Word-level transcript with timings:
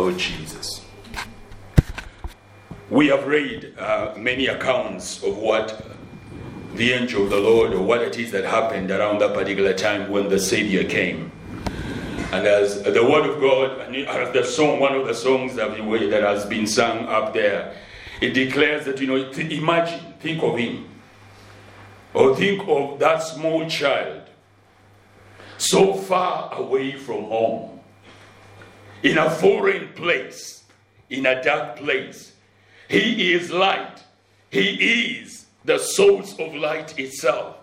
Lord 0.00 0.16
Jesus. 0.16 0.80
We 2.88 3.08
have 3.08 3.26
read 3.26 3.78
uh, 3.78 4.14
many 4.16 4.46
accounts 4.46 5.22
of 5.22 5.36
what 5.36 5.86
the 6.74 6.92
angel 6.92 7.24
of 7.24 7.28
the 7.28 7.38
Lord 7.38 7.74
or 7.74 7.82
what 7.82 8.00
it 8.00 8.18
is 8.18 8.30
that 8.30 8.44
happened 8.44 8.90
around 8.90 9.18
that 9.18 9.34
particular 9.34 9.74
time 9.74 10.10
when 10.10 10.30
the 10.30 10.38
Savior 10.38 10.84
came. 10.84 11.30
And 12.32 12.46
as 12.46 12.82
the 12.82 13.04
word 13.04 13.28
of 13.28 13.42
God, 13.42 13.94
as 13.94 14.32
the 14.32 14.42
song, 14.42 14.80
one 14.80 14.94
of 14.94 15.06
the 15.06 15.12
songs 15.12 15.54
that, 15.56 15.68
that 15.76 16.22
has 16.22 16.46
been 16.46 16.66
sung 16.66 17.06
up 17.06 17.34
there, 17.34 17.76
it 18.22 18.30
declares 18.30 18.86
that, 18.86 19.02
you 19.02 19.06
know, 19.06 19.16
imagine, 19.16 20.14
think 20.20 20.42
of 20.42 20.56
him, 20.56 20.88
or 22.14 22.34
think 22.34 22.66
of 22.66 22.98
that 23.00 23.18
small 23.18 23.68
child 23.68 24.22
so 25.58 25.92
far 25.92 26.54
away 26.54 26.92
from 26.92 27.24
home, 27.24 27.69
in 29.02 29.18
a 29.18 29.30
foreign 29.30 29.88
place, 29.88 30.64
in 31.08 31.26
a 31.26 31.42
dark 31.42 31.76
place. 31.76 32.32
He 32.88 33.32
is 33.32 33.50
light. 33.50 34.02
He 34.50 35.20
is 35.20 35.46
the 35.64 35.78
source 35.78 36.34
of 36.38 36.54
light 36.54 36.98
itself. 36.98 37.56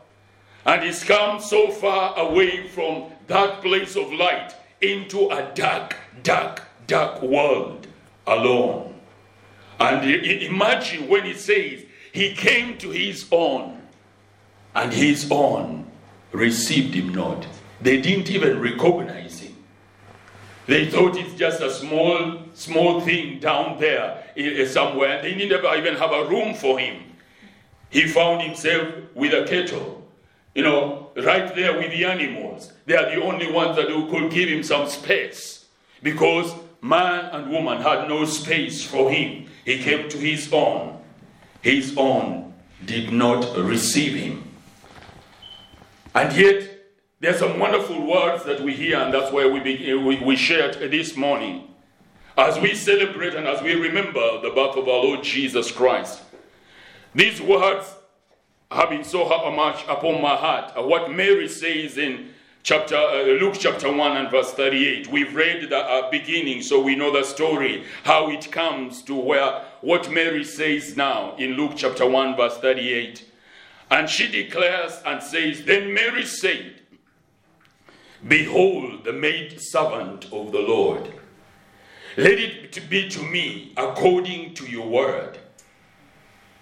And 0.65 0.83
he's 0.83 1.03
come 1.03 1.39
so 1.39 1.71
far 1.71 2.17
away 2.17 2.67
from 2.67 3.05
that 3.27 3.61
place 3.61 3.95
of 3.95 4.11
light 4.11 4.53
into 4.81 5.29
a 5.29 5.51
dark, 5.53 5.95
dark, 6.23 6.63
dark 6.87 7.21
world 7.21 7.87
alone. 8.25 8.93
And 9.79 10.03
imagine 10.05 11.07
when 11.07 11.25
he 11.25 11.33
says, 11.33 11.83
He 12.11 12.33
came 12.33 12.77
to 12.79 12.89
his 12.89 13.27
own, 13.31 13.81
and 14.75 14.91
his 14.91 15.27
own 15.31 15.87
received 16.31 16.93
him 16.93 17.09
not. 17.09 17.47
They 17.81 18.01
didn't 18.01 18.29
even 18.29 18.59
recognize 18.59 19.39
him. 19.39 19.46
They 20.67 20.89
thought 20.91 21.17
it's 21.17 21.33
just 21.33 21.61
a 21.61 21.71
small, 21.71 22.41
small 22.53 22.99
thing 22.99 23.39
down 23.39 23.79
there 23.79 24.23
somewhere. 24.67 25.21
They 25.21 25.33
didn't 25.33 25.57
even 25.77 25.95
have 25.95 26.11
a 26.11 26.25
room 26.25 26.53
for 26.53 26.77
him. 26.77 27.03
He 27.89 28.05
found 28.05 28.41
himself 28.41 28.89
with 29.15 29.33
a 29.33 29.47
kettle, 29.47 30.05
you 30.53 30.63
know, 30.63 31.09
right 31.15 31.55
there 31.55 31.77
with 31.77 31.91
the 31.91 32.03
animals. 32.03 32.73
They 32.85 32.97
are 32.97 33.09
the 33.09 33.23
only 33.23 33.49
ones 33.49 33.77
that 33.77 33.87
could 33.87 34.29
give 34.29 34.49
him 34.49 34.61
some 34.61 34.89
space 34.89 35.65
because 36.03 36.53
man 36.81 37.25
and 37.31 37.49
woman 37.49 37.81
had 37.81 38.09
no 38.09 38.25
space 38.25 38.83
for 38.83 39.09
him. 39.09 39.47
He 39.63 39.79
came 39.79 40.09
to 40.09 40.17
his 40.17 40.51
own. 40.51 41.01
His 41.61 41.93
own 41.97 42.53
did 42.85 43.13
not 43.13 43.57
receive 43.57 44.15
him. 44.15 44.43
And 46.13 46.35
yet, 46.35 46.76
there 47.19 47.33
are 47.33 47.37
some 47.37 47.57
wonderful 47.59 48.05
words 48.05 48.43
that 48.43 48.61
we 48.61 48.73
hear, 48.73 48.99
and 48.99 49.13
that's 49.13 49.31
why 49.31 49.47
we, 49.47 49.59
begin, 49.59 50.05
we, 50.05 50.19
we 50.19 50.35
shared 50.35 50.75
this 50.91 51.17
morning. 51.17 51.67
As 52.37 52.59
we 52.59 52.75
celebrate 52.75 53.33
and 53.33 53.47
as 53.47 53.61
we 53.63 53.73
remember 53.73 54.39
the 54.41 54.51
birth 54.51 54.77
of 54.77 54.87
our 54.87 55.03
Lord 55.03 55.23
Jesus 55.23 55.71
Christ, 55.71 56.21
these 57.15 57.41
words 57.41 57.95
have 58.69 58.89
been 58.89 59.03
so 59.03 59.25
much 59.51 59.83
upon 59.87 60.21
my 60.21 60.35
heart. 60.35 60.73
Uh, 60.77 60.83
what 60.83 61.11
Mary 61.11 61.47
says 61.47 61.97
in 61.97 62.29
chapter 62.61 62.95
uh, 62.95 63.23
Luke 63.23 63.55
chapter 63.57 63.91
1 63.91 64.17
and 64.17 64.29
verse 64.29 64.51
38. 64.53 65.07
We've 65.07 65.33
read 65.33 65.69
the 65.69 65.77
uh, 65.77 66.11
beginning, 66.11 66.61
so 66.61 66.79
we 66.79 66.95
know 66.95 67.11
the 67.11 67.23
story, 67.23 67.85
how 68.03 68.29
it 68.29 68.51
comes 68.51 69.01
to 69.03 69.15
where 69.15 69.63
what 69.81 70.11
Mary 70.11 70.43
says 70.43 70.95
now 70.95 71.35
in 71.37 71.53
Luke 71.53 71.73
chapter 71.75 72.05
1 72.05 72.35
verse 72.35 72.57
38. 72.59 73.25
And 73.89 74.07
she 74.07 74.27
declares 74.27 75.01
and 75.05 75.23
says, 75.23 75.63
Then 75.63 75.93
Mary 75.93 76.25
said, 76.25 76.81
Behold, 78.25 79.03
the 79.03 79.13
maid 79.13 79.59
servant 79.61 80.25
of 80.25 80.51
the 80.51 80.59
Lord. 80.59 81.11
Let 82.15 82.39
it 82.39 82.89
be 82.89 83.07
to 83.09 83.21
me 83.21 83.73
according 83.77 84.55
to 84.55 84.65
your 84.65 84.87
word. 84.87 85.37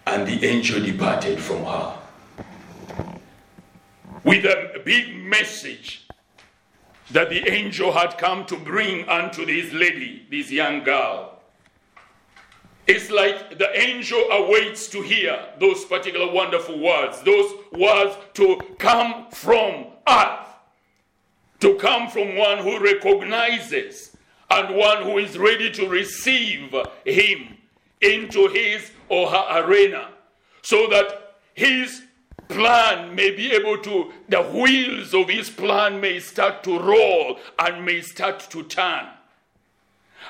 And 0.05 0.27
the 0.27 0.45
angel 0.45 0.83
departed 0.83 1.39
from 1.39 1.63
her. 1.63 1.97
With 4.23 4.45
a 4.45 4.81
big 4.83 5.15
message 5.15 6.07
that 7.11 7.29
the 7.29 7.47
angel 7.49 7.91
had 7.91 8.17
come 8.17 8.45
to 8.45 8.57
bring 8.57 9.07
unto 9.07 9.45
this 9.45 9.71
lady, 9.71 10.25
this 10.29 10.51
young 10.51 10.83
girl. 10.83 11.39
It's 12.87 13.09
like 13.09 13.57
the 13.57 13.75
angel 13.79 14.19
awaits 14.31 14.87
to 14.89 15.01
hear 15.01 15.39
those 15.59 15.85
particular 15.85 16.31
wonderful 16.31 16.79
words, 16.79 17.21
those 17.21 17.51
words 17.71 18.15
to 18.35 18.59
come 18.77 19.27
from 19.31 19.87
earth, 20.07 20.44
to 21.65 21.73
come 21.77 22.07
from 22.07 22.35
one 22.35 22.59
who 22.59 22.77
recognizes 22.79 24.15
and 24.51 24.75
one 24.75 25.01
who 25.01 25.17
is 25.17 25.35
ready 25.35 25.71
to 25.71 25.89
receive 25.89 26.75
him 27.03 27.57
into 28.01 28.47
his 28.49 28.91
or 29.09 29.27
her 29.31 29.63
arena 29.63 30.09
so 30.61 30.87
that 30.87 31.37
his 31.55 32.03
plan 32.49 33.15
may 33.15 33.31
be 33.31 33.51
able 33.51 33.79
to, 33.79 34.13
the 34.29 34.43
wheels 34.43 35.15
of 35.15 35.27
his 35.27 35.49
plan 35.49 35.99
may 35.99 36.19
start 36.19 36.63
to 36.63 36.79
roll 36.79 37.39
and 37.57 37.83
may 37.83 37.99
start 37.99 38.41
to 38.41 38.61
turn. 38.61 39.07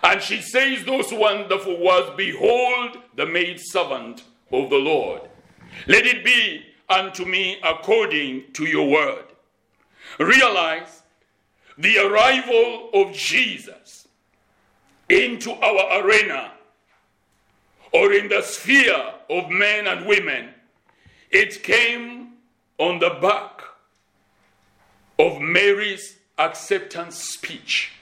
And 0.04 0.22
she 0.22 0.40
says 0.40 0.86
those 0.86 1.12
wonderful 1.12 1.84
words 1.84 2.12
Behold, 2.16 3.00
the 3.18 3.26
maid 3.26 3.60
servant 3.60 4.24
of 4.54 4.70
the 4.70 4.78
Lord. 4.78 5.24
Let 5.86 6.06
it 6.06 6.24
be 6.24 6.66
unto 6.88 7.26
me 7.26 7.60
according 7.62 8.54
to 8.54 8.64
your 8.64 8.90
word. 8.90 9.26
Realize 10.18 11.02
the 11.78 11.98
arrival 11.98 12.90
of 12.94 13.14
Jesus 13.14 14.08
into 15.10 15.52
our 15.52 16.04
arena 16.04 16.52
or 17.92 18.14
in 18.14 18.28
the 18.28 18.42
sphere 18.42 19.14
of 19.30 19.50
men 19.50 19.88
and 19.88 20.06
women, 20.06 20.50
it 21.32 21.64
came 21.64 22.34
on 22.78 23.00
the 23.00 23.12
back 23.22 23.62
of 25.18 25.40
Mary's 25.40 26.18
acceptance 26.38 27.16
speech. 27.16 27.94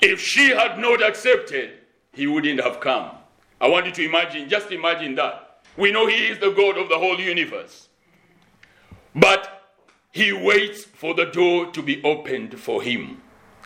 If 0.00 0.20
she 0.20 0.48
had 0.48 0.78
not 0.78 1.02
accepted, 1.02 1.78
he 2.12 2.26
wouldn't 2.26 2.60
have 2.60 2.80
come. 2.80 3.12
I 3.60 3.68
want 3.68 3.86
you 3.86 3.92
to 3.92 4.04
imagine, 4.04 4.48
just 4.48 4.72
imagine 4.72 5.14
that. 5.14 5.60
We 5.76 5.92
know 5.92 6.06
he 6.08 6.26
is 6.26 6.38
the 6.38 6.50
God 6.50 6.76
of 6.76 6.88
the 6.88 6.98
whole 6.98 7.18
universe. 7.20 7.88
But 9.14 9.61
he 10.12 10.32
waits 10.32 10.84
for 10.84 11.14
the 11.14 11.24
door 11.24 11.66
to 11.72 11.82
be 11.82 12.02
opened 12.04 12.58
for 12.60 12.82
him 12.82 13.20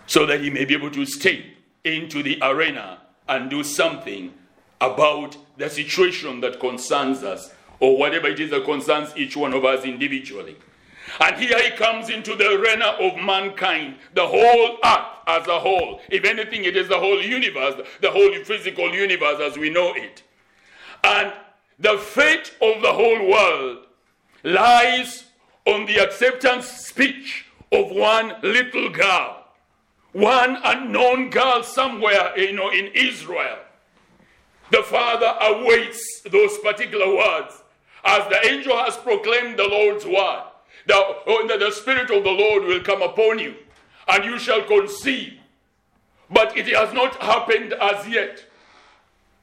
so 0.06 0.24
that 0.26 0.40
he 0.40 0.48
may 0.48 0.64
be 0.64 0.74
able 0.74 0.90
to 0.92 1.04
step 1.04 1.40
into 1.84 2.22
the 2.22 2.38
arena 2.42 2.98
and 3.28 3.50
do 3.50 3.62
something 3.64 4.32
about 4.80 5.36
the 5.58 5.68
situation 5.68 6.40
that 6.40 6.60
concerns 6.60 7.24
us 7.24 7.52
or 7.80 7.98
whatever 7.98 8.28
it 8.28 8.38
is 8.38 8.50
that 8.50 8.64
concerns 8.64 9.12
each 9.16 9.36
one 9.36 9.52
of 9.52 9.64
us 9.64 9.84
individually. 9.84 10.56
And 11.20 11.36
here 11.36 11.58
he 11.62 11.70
comes 11.76 12.10
into 12.10 12.34
the 12.34 12.48
arena 12.50 12.86
of 13.00 13.16
mankind, 13.16 13.96
the 14.14 14.26
whole 14.26 14.78
earth 14.84 15.06
as 15.26 15.46
a 15.46 15.58
whole. 15.58 16.00
If 16.10 16.24
anything, 16.24 16.64
it 16.64 16.76
is 16.76 16.88
the 16.88 16.98
whole 16.98 17.20
universe, 17.20 17.74
the 18.00 18.10
whole 18.10 18.32
physical 18.44 18.92
universe 18.92 19.40
as 19.40 19.56
we 19.56 19.70
know 19.70 19.94
it. 19.94 20.22
And 21.04 21.32
the 21.78 21.98
fate 21.98 22.52
of 22.60 22.82
the 22.82 22.92
whole 22.92 23.30
world 23.30 23.86
lies 24.42 25.25
on 25.66 25.86
the 25.86 25.98
acceptance 25.98 26.66
speech 26.66 27.46
of 27.72 27.90
one 27.90 28.34
little 28.42 28.88
girl, 28.90 29.44
one 30.12 30.58
unknown 30.64 31.30
girl 31.30 31.62
somewhere, 31.62 32.38
you 32.38 32.52
know, 32.52 32.70
in 32.70 32.86
Israel 32.94 33.58
the 34.70 34.82
Father 34.82 35.32
awaits 35.42 36.22
those 36.30 36.58
particular 36.58 37.14
words 37.14 37.62
as 38.04 38.28
the 38.28 38.46
angel 38.48 38.76
has 38.76 38.96
proclaimed 38.96 39.58
the 39.58 39.66
Lord's 39.66 40.04
word. 40.04 40.44
The, 40.86 40.94
oh, 40.94 41.58
the 41.58 41.70
Spirit 41.70 42.10
of 42.10 42.24
the 42.24 42.30
Lord 42.30 42.64
will 42.64 42.80
come 42.80 43.02
upon 43.02 43.38
you, 43.38 43.54
and 44.08 44.24
you 44.24 44.38
shall 44.38 44.62
conceive. 44.62 45.34
But 46.30 46.56
it 46.56 46.66
has 46.68 46.92
not 46.92 47.16
happened 47.16 47.72
as 47.74 48.06
yet. 48.08 48.44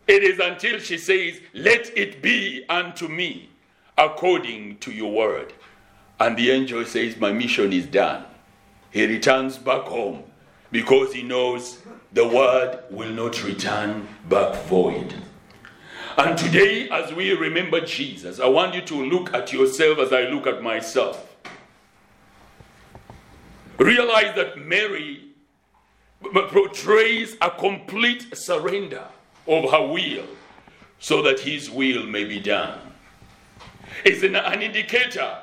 It 0.07 0.23
is 0.23 0.39
until 0.39 0.79
she 0.79 0.97
says, 0.97 1.39
Let 1.53 1.97
it 1.97 2.21
be 2.21 2.65
unto 2.69 3.07
me 3.07 3.49
according 3.97 4.77
to 4.79 4.91
your 4.91 5.11
word. 5.11 5.53
And 6.23 6.37
the 6.37 6.51
angel 6.51 6.85
says, 6.85 7.17
My 7.17 7.33
mission 7.33 7.73
is 7.73 7.85
done. 7.85 8.23
He 8.91 9.05
returns 9.05 9.57
back 9.57 9.81
home 9.81 10.23
because 10.71 11.11
he 11.11 11.21
knows 11.21 11.79
the 12.13 12.25
word 12.25 12.79
will 12.89 13.09
not 13.09 13.43
return 13.43 14.07
back 14.29 14.55
void. 14.67 15.13
And 16.17 16.37
today, 16.37 16.87
as 16.89 17.11
we 17.11 17.33
remember 17.33 17.81
Jesus, 17.81 18.39
I 18.39 18.45
want 18.45 18.73
you 18.73 18.81
to 18.83 19.03
look 19.03 19.33
at 19.33 19.51
yourself 19.51 19.99
as 19.99 20.13
I 20.13 20.21
look 20.29 20.47
at 20.47 20.63
myself. 20.63 21.35
Realize 23.77 24.33
that 24.37 24.57
Mary 24.57 25.25
portrays 26.21 27.35
a 27.41 27.51
complete 27.51 28.33
surrender 28.33 29.09
of 29.45 29.69
her 29.71 29.85
will 29.87 30.27
so 30.99 31.21
that 31.23 31.41
his 31.41 31.69
will 31.69 32.05
may 32.05 32.23
be 32.23 32.39
done. 32.39 32.79
It's 34.05 34.23
an, 34.23 34.37
an 34.37 34.61
indicator 34.61 35.42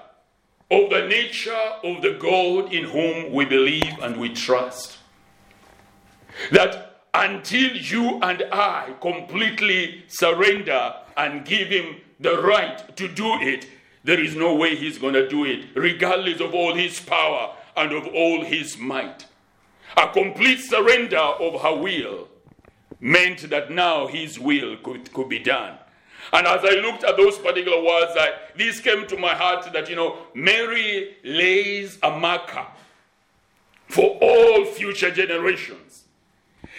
of 0.71 0.91
the 0.91 1.07
nature 1.07 1.67
of 1.83 2.03
the 2.03 2.17
God 2.19 2.73
in 2.73 2.85
whom 2.85 3.33
we 3.33 3.45
believe 3.45 3.99
and 4.01 4.17
we 4.17 4.29
trust. 4.29 4.99
That 6.53 7.03
until 7.13 7.77
you 7.77 8.21
and 8.23 8.45
I 8.53 8.95
completely 9.01 10.05
surrender 10.07 10.95
and 11.17 11.45
give 11.45 11.69
him 11.69 11.97
the 12.21 12.41
right 12.41 12.97
to 12.97 13.09
do 13.09 13.35
it, 13.41 13.67
there 14.05 14.21
is 14.21 14.37
no 14.37 14.55
way 14.55 14.77
he's 14.77 14.99
going 14.99 15.15
to 15.15 15.29
do 15.29 15.45
it, 15.45 15.67
regardless 15.75 16.41
of 16.41 16.55
all 16.55 16.75
his 16.75 17.01
power 17.01 17.55
and 17.77 17.93
of 17.93 18.07
all 18.07 18.45
his 18.45 18.79
might. 18.79 19.27
A 19.97 20.09
complete 20.09 20.61
surrender 20.61 21.19
of 21.19 21.61
her 21.63 21.75
will 21.75 22.29
meant 23.01 23.51
that 23.51 23.71
now 23.71 24.07
his 24.07 24.39
will 24.39 24.77
could, 24.79 25.13
could 25.13 25.29
be 25.29 25.39
done. 25.39 25.77
And 26.33 26.47
as 26.47 26.61
I 26.65 26.77
looked 26.81 27.03
at 27.05 27.17
those 27.17 27.39
particular 27.39 27.83
words, 27.83 28.13
I, 28.15 28.33
this 28.57 28.81
came 28.81 29.07
to 29.09 29.17
my 29.17 29.35
heart 29.35 29.73
that, 29.73 29.91
you 29.91 29.97
know, 29.97 30.19
Mary 30.35 31.17
lays 31.25 31.99
a 32.03 32.17
marker 32.17 32.67
for 33.89 34.17
all 34.21 34.65
future 34.65 35.11
generations. 35.11 36.05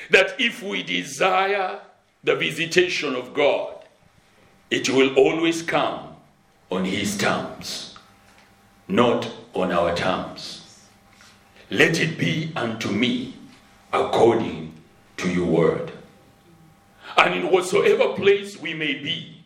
That 0.10 0.40
if 0.40 0.64
we 0.64 0.84
desire 0.84 1.80
the 2.24 2.36
visitation 2.36 3.16
of 3.16 3.34
God, 3.34 3.76
it 4.70 4.90
will 4.90 5.16
always 5.16 5.62
come 5.62 6.16
on 6.70 6.86
His 6.86 7.18
terms, 7.18 7.98
not 8.88 9.30
on 9.54 9.72
our 9.72 9.94
terms. 9.96 10.88
Let 11.70 12.00
it 12.00 12.18
be 12.18 12.52
unto 12.56 12.90
me 12.90 13.36
according 13.92 14.74
to 15.18 15.30
your 15.30 15.46
word. 15.46 15.92
And 17.18 17.36
in 17.36 17.52
whatsoever 17.52 18.14
place 18.14 18.60
we 18.60 18.74
may 18.74 18.94
be, 18.94 19.41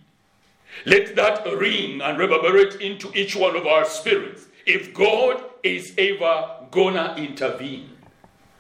let 0.86 1.16
that 1.16 1.45
ring 1.45 2.01
and 2.01 2.18
reverberate 2.18 2.81
into 2.81 3.12
each 3.18 3.36
one 3.36 3.56
of 3.56 3.66
our 3.66 3.86
spirits. 3.86 4.48
If 4.66 4.94
God 4.94 5.44
is 5.63 5.94
ever 5.98 6.68
gonna 6.72 7.16
intervene 7.18 7.92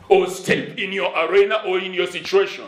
or 0.07 0.27
step 0.27 0.77
in 0.77 0.91
your 0.91 1.11
arena 1.17 1.61
or 1.65 1.79
in 1.79 1.93
your 1.93 2.07
situation, 2.07 2.65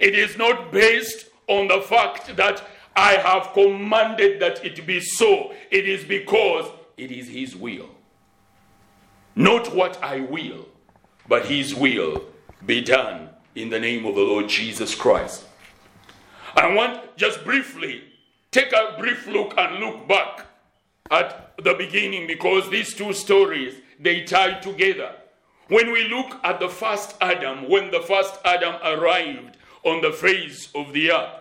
it 0.00 0.14
is 0.14 0.36
not 0.36 0.72
based 0.72 1.26
on 1.48 1.68
the 1.68 1.80
fact 1.80 2.36
that 2.36 2.66
I 2.94 3.12
have 3.12 3.52
commanded 3.52 4.40
that 4.40 4.64
it 4.64 4.86
be 4.86 5.00
so. 5.00 5.52
It 5.70 5.88
is 5.88 6.04
because 6.04 6.70
it 6.96 7.10
is 7.10 7.28
His 7.28 7.56
will. 7.56 7.88
Not 9.34 9.74
what 9.74 10.02
I 10.02 10.20
will, 10.20 10.68
but 11.28 11.46
His 11.46 11.74
will 11.74 12.24
be 12.66 12.80
done 12.80 13.30
in 13.54 13.70
the 13.70 13.80
name 13.80 14.04
of 14.06 14.14
the 14.14 14.20
Lord 14.20 14.48
Jesus 14.48 14.94
Christ. 14.94 15.44
I 16.54 16.74
want 16.74 17.16
just 17.16 17.44
briefly 17.44 18.02
take 18.52 18.72
a 18.72 18.96
brief 18.98 19.26
look 19.26 19.54
and 19.58 19.80
look 19.80 20.06
back 20.06 20.46
at 21.10 21.54
the 21.64 21.74
beginning 21.74 22.26
because 22.26 22.70
these 22.70 22.94
two 22.94 23.12
stories 23.12 23.74
they 23.98 24.22
tie 24.24 24.60
together. 24.60 25.12
When 25.68 25.90
we 25.90 26.08
look 26.08 26.38
at 26.44 26.60
the 26.60 26.68
first 26.68 27.16
Adam, 27.20 27.68
when 27.68 27.90
the 27.90 28.00
first 28.00 28.38
Adam 28.44 28.74
arrived 28.84 29.56
on 29.84 30.02
the 30.02 30.12
face 30.12 30.68
of 30.74 30.92
the 30.92 31.12
earth, 31.12 31.40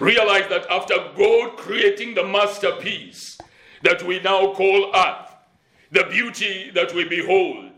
realize 0.00 0.48
that 0.48 0.70
after 0.70 0.94
God 1.16 1.56
creating 1.56 2.14
the 2.14 2.24
masterpiece 2.24 3.38
that 3.82 4.02
we 4.02 4.20
now 4.20 4.52
call 4.54 4.94
earth, 4.94 5.30
the 5.90 6.04
beauty 6.04 6.70
that 6.74 6.94
we 6.94 7.04
behold, 7.04 7.72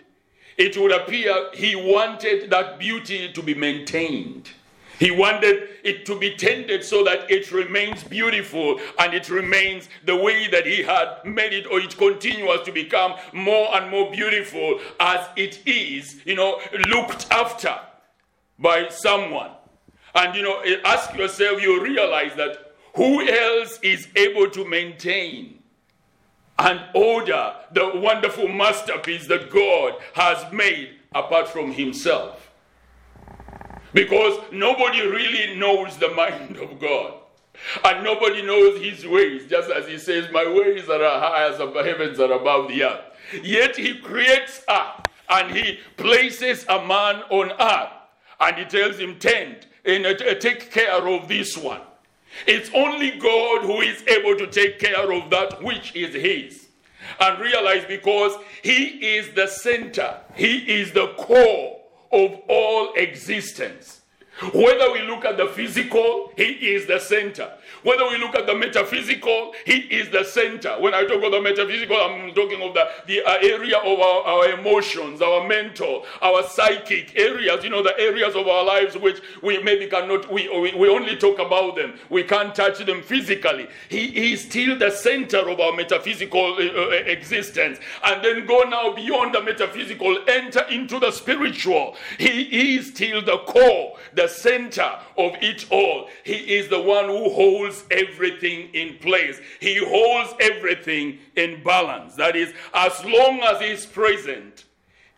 it 0.58 0.76
would 0.76 0.92
appear 0.92 1.50
he 1.54 1.74
wanted 1.76 2.50
that 2.50 2.78
beauty 2.78 3.32
to 3.32 3.42
be 3.42 3.54
maintained. 3.54 4.50
He 4.98 5.10
wanted 5.10 5.68
it 5.84 6.06
to 6.06 6.18
be 6.18 6.36
tended 6.36 6.82
so 6.82 7.04
that 7.04 7.30
it 7.30 7.52
remains 7.52 8.02
beautiful 8.02 8.80
and 8.98 9.12
it 9.12 9.28
remains 9.28 9.88
the 10.04 10.16
way 10.16 10.48
that 10.48 10.66
he 10.66 10.82
had 10.82 11.24
made 11.24 11.52
it, 11.52 11.66
or 11.66 11.80
it 11.80 11.96
continues 11.96 12.62
to 12.62 12.72
become 12.72 13.14
more 13.32 13.76
and 13.76 13.90
more 13.90 14.10
beautiful 14.10 14.80
as 14.98 15.28
it 15.36 15.66
is, 15.66 16.20
you 16.24 16.34
know, 16.34 16.60
looked 16.88 17.30
after 17.30 17.78
by 18.58 18.88
someone. 18.88 19.50
And, 20.14 20.34
you 20.34 20.42
know, 20.42 20.62
ask 20.84 21.14
yourself, 21.14 21.60
you 21.60 21.82
realize 21.82 22.34
that 22.36 22.74
who 22.94 23.20
else 23.28 23.78
is 23.82 24.08
able 24.16 24.48
to 24.50 24.64
maintain 24.64 25.58
and 26.58 26.80
order 26.94 27.54
the 27.72 27.92
wonderful 27.96 28.48
masterpiece 28.48 29.26
that 29.26 29.50
God 29.50 29.96
has 30.14 30.50
made 30.50 30.94
apart 31.14 31.48
from 31.48 31.72
himself? 31.72 32.45
Because 33.96 34.38
nobody 34.52 35.00
really 35.00 35.56
knows 35.56 35.96
the 35.96 36.10
mind 36.10 36.58
of 36.58 36.78
God. 36.78 37.14
And 37.82 38.04
nobody 38.04 38.42
knows 38.42 38.78
his 38.78 39.06
ways, 39.06 39.48
just 39.48 39.70
as 39.70 39.86
he 39.86 39.96
says, 39.96 40.30
My 40.30 40.46
ways 40.46 40.86
are 40.90 41.00
high 41.00 41.48
as 41.48 41.56
the 41.56 41.82
heavens 41.82 42.20
are 42.20 42.30
above 42.32 42.68
the 42.68 42.84
earth. 42.84 43.00
Yet 43.42 43.74
he 43.74 43.98
creates 43.98 44.62
earth 44.68 45.06
and 45.30 45.50
he 45.50 45.78
places 45.96 46.66
a 46.68 46.84
man 46.84 47.22
on 47.30 47.52
earth 47.58 47.92
and 48.38 48.56
he 48.58 48.66
tells 48.66 48.98
him, 48.98 49.18
Tend 49.18 49.66
and 49.86 50.04
uh, 50.04 50.34
take 50.34 50.70
care 50.70 51.08
of 51.08 51.26
this 51.26 51.56
one. 51.56 51.80
It's 52.46 52.68
only 52.74 53.12
God 53.12 53.62
who 53.62 53.80
is 53.80 54.02
able 54.08 54.36
to 54.36 54.46
take 54.46 54.78
care 54.78 55.10
of 55.10 55.30
that 55.30 55.64
which 55.64 55.96
is 55.96 56.14
his. 56.14 56.68
And 57.18 57.40
realize 57.40 57.86
because 57.86 58.36
he 58.62 59.16
is 59.16 59.30
the 59.30 59.46
center, 59.46 60.20
he 60.34 60.58
is 60.80 60.92
the 60.92 61.14
core 61.16 61.75
of 62.12 62.40
all 62.48 62.92
existence. 62.94 64.02
Whether 64.52 64.92
we 64.92 65.02
look 65.02 65.24
at 65.24 65.38
the 65.38 65.46
physical, 65.46 66.32
he 66.36 66.44
is 66.44 66.86
the 66.86 66.98
center. 66.98 67.50
Whether 67.82 68.06
we 68.08 68.18
look 68.18 68.34
at 68.34 68.46
the 68.46 68.54
metaphysical, 68.54 69.54
he 69.64 69.78
is 69.78 70.10
the 70.10 70.24
center. 70.24 70.76
When 70.78 70.92
I 70.92 71.04
talk 71.04 71.18
about 71.18 71.30
the 71.30 71.40
metaphysical, 71.40 71.96
I'm 71.96 72.34
talking 72.34 72.60
of 72.60 72.74
the, 72.74 72.88
the 73.06 73.22
uh, 73.22 73.38
area 73.40 73.78
of 73.78 73.98
our, 73.98 74.22
our 74.24 74.50
emotions, 74.50 75.22
our 75.22 75.46
mental, 75.46 76.04
our 76.20 76.42
psychic 76.48 77.16
areas, 77.16 77.64
you 77.64 77.70
know, 77.70 77.82
the 77.82 77.98
areas 77.98 78.34
of 78.34 78.46
our 78.46 78.64
lives 78.64 78.96
which 78.98 79.22
we 79.42 79.62
maybe 79.62 79.86
cannot, 79.86 80.30
we, 80.30 80.48
we, 80.48 80.74
we 80.74 80.88
only 80.88 81.16
talk 81.16 81.38
about 81.38 81.76
them. 81.76 81.94
We 82.10 82.22
can't 82.22 82.54
touch 82.54 82.84
them 82.84 83.02
physically. 83.02 83.68
He 83.88 84.32
is 84.32 84.42
still 84.42 84.78
the 84.78 84.90
center 84.90 85.48
of 85.48 85.60
our 85.60 85.72
metaphysical 85.72 86.54
uh, 86.54 86.58
uh, 86.58 86.90
existence. 87.06 87.78
And 88.04 88.22
then 88.22 88.46
go 88.46 88.64
now 88.64 88.94
beyond 88.94 89.34
the 89.34 89.42
metaphysical, 89.42 90.18
enter 90.28 90.62
into 90.70 90.98
the 90.98 91.10
spiritual. 91.10 91.96
He 92.18 92.76
is 92.76 92.88
still 92.88 93.22
the 93.22 93.38
core, 93.38 93.96
the 94.12 94.25
center 94.28 94.98
of 95.16 95.34
it 95.40 95.66
all. 95.70 96.08
He 96.24 96.56
is 96.56 96.68
the 96.68 96.80
one 96.80 97.06
who 97.06 97.30
holds 97.30 97.84
everything 97.90 98.70
in 98.74 98.98
place. 98.98 99.40
He 99.60 99.76
holds 99.76 100.34
everything 100.40 101.18
in 101.36 101.62
balance. 101.62 102.14
That 102.14 102.36
is, 102.36 102.52
as 102.74 103.04
long 103.04 103.40
as 103.40 103.60
He's 103.60 103.86
present, 103.86 104.64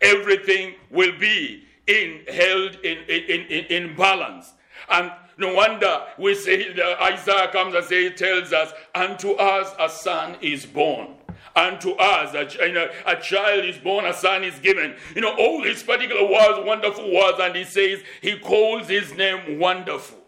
everything 0.01 0.75
will 0.91 1.19
be 1.19 1.65
in 1.87 2.21
held 2.29 2.77
in, 2.85 2.99
in, 3.09 3.47
in, 3.47 3.65
in 3.67 3.97
balance. 3.97 4.53
And 4.91 5.11
no 5.37 5.55
wonder 5.55 6.03
we 6.19 6.35
say 6.35 6.75
uh, 6.75 7.03
Isaiah 7.03 7.49
comes 7.49 7.75
and 7.75 7.85
say, 7.85 8.05
he 8.05 8.11
tells 8.11 8.53
us, 8.53 8.73
unto 8.95 9.33
us 9.33 9.75
a 9.79 9.89
son 9.89 10.37
is 10.41 10.67
born. 10.67 11.18
Unto 11.59 11.91
us 11.95 12.35
a, 12.35 12.67
you 12.69 12.73
know, 12.73 12.89
a 13.05 13.17
child 13.17 13.65
is 13.65 13.77
born, 13.79 14.05
a 14.05 14.15
son 14.15 14.45
is 14.45 14.57
given. 14.61 14.95
You 15.17 15.23
know, 15.23 15.35
all 15.37 15.61
these 15.61 15.83
particular 15.83 16.23
words, 16.23 16.65
wonderful 16.65 17.13
words, 17.13 17.39
and 17.41 17.57
he 17.57 17.65
says 17.65 17.99
he 18.23 18.39
calls 18.39 18.87
his 18.87 19.13
name 19.15 19.59
wonderful. 19.59 20.19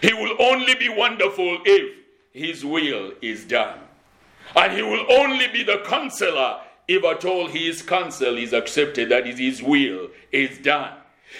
He 0.00 0.14
will 0.14 0.36
only 0.38 0.76
be 0.76 0.88
wonderful 0.88 1.58
if 1.64 1.96
his 2.32 2.64
will 2.64 3.12
is 3.22 3.44
done. 3.44 3.80
And 4.54 4.72
he 4.72 4.82
will 4.82 5.04
only 5.10 5.48
be 5.48 5.64
the 5.64 5.82
counselor 5.84 6.60
if 6.86 7.02
at 7.02 7.24
all 7.24 7.48
his 7.48 7.82
counsel 7.82 8.38
is 8.38 8.52
accepted, 8.52 9.08
that 9.08 9.26
is, 9.26 9.40
his 9.40 9.62
will 9.64 10.10
is 10.30 10.58
done. 10.58 10.92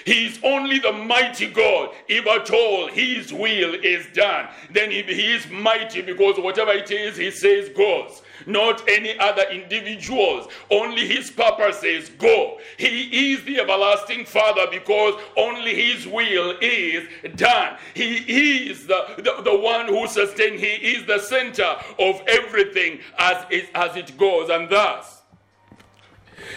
He 0.04 0.26
is 0.26 0.38
only 0.42 0.78
the 0.78 0.92
mighty 0.92 1.46
God 1.48 1.94
if 2.08 2.26
at 2.26 2.50
all 2.50 2.88
his 2.88 3.32
will 3.32 3.74
is 3.74 4.06
done. 4.14 4.48
Then 4.70 4.90
he, 4.90 5.00
is 5.00 5.48
mighty 5.50 6.02
because 6.02 6.38
whatever 6.38 6.72
it 6.72 6.90
is 6.90 7.16
he 7.16 7.30
says 7.30 7.68
goes 7.70 8.22
not 8.46 8.88
any 8.88 9.18
other 9.18 9.44
individuals. 9.50 10.48
Only 10.70 11.06
his 11.06 11.30
purpose 11.30 11.80
says, 11.80 12.10
Go. 12.10 12.58
He 12.76 13.32
is 13.32 13.44
the 13.44 13.60
everlasting 13.60 14.24
Father 14.24 14.66
because 14.70 15.20
only 15.36 15.74
his 15.74 16.06
will 16.06 16.56
is 16.60 17.04
done. 17.36 17.76
He 17.94 18.68
is 18.68 18.86
the, 18.86 19.14
the, 19.18 19.42
the 19.42 19.56
one 19.56 19.86
who 19.86 20.06
sustains, 20.06 20.60
he 20.60 20.66
is 20.96 21.06
the 21.06 21.18
center 21.18 21.76
of 21.98 22.22
everything 22.26 23.00
as 23.18 23.44
it, 23.50 23.68
as 23.74 23.96
it 23.96 24.16
goes. 24.18 24.50
And 24.50 24.68
thus, 24.68 25.22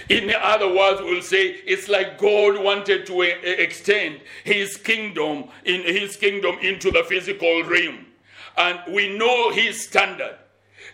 in 0.10 0.34
other 0.39 0.67
words, 0.74 1.01
we'll 1.01 1.22
say 1.22 1.48
it's 1.65 1.88
like 1.88 2.17
God 2.17 2.63
wanted 2.63 3.06
to 3.08 3.24
eh, 3.24 3.36
eh, 3.44 3.51
extend 3.60 4.22
his 4.44 4.77
kingdom 4.77 5.46
in 5.65 5.82
his 5.82 6.15
kingdom 6.15 6.58
into 6.60 6.91
the 6.91 7.03
physical 7.03 7.63
realm. 7.63 8.06
And 8.58 8.79
we 8.94 9.17
know 9.17 9.51
his 9.51 9.82
standard. 9.82 10.38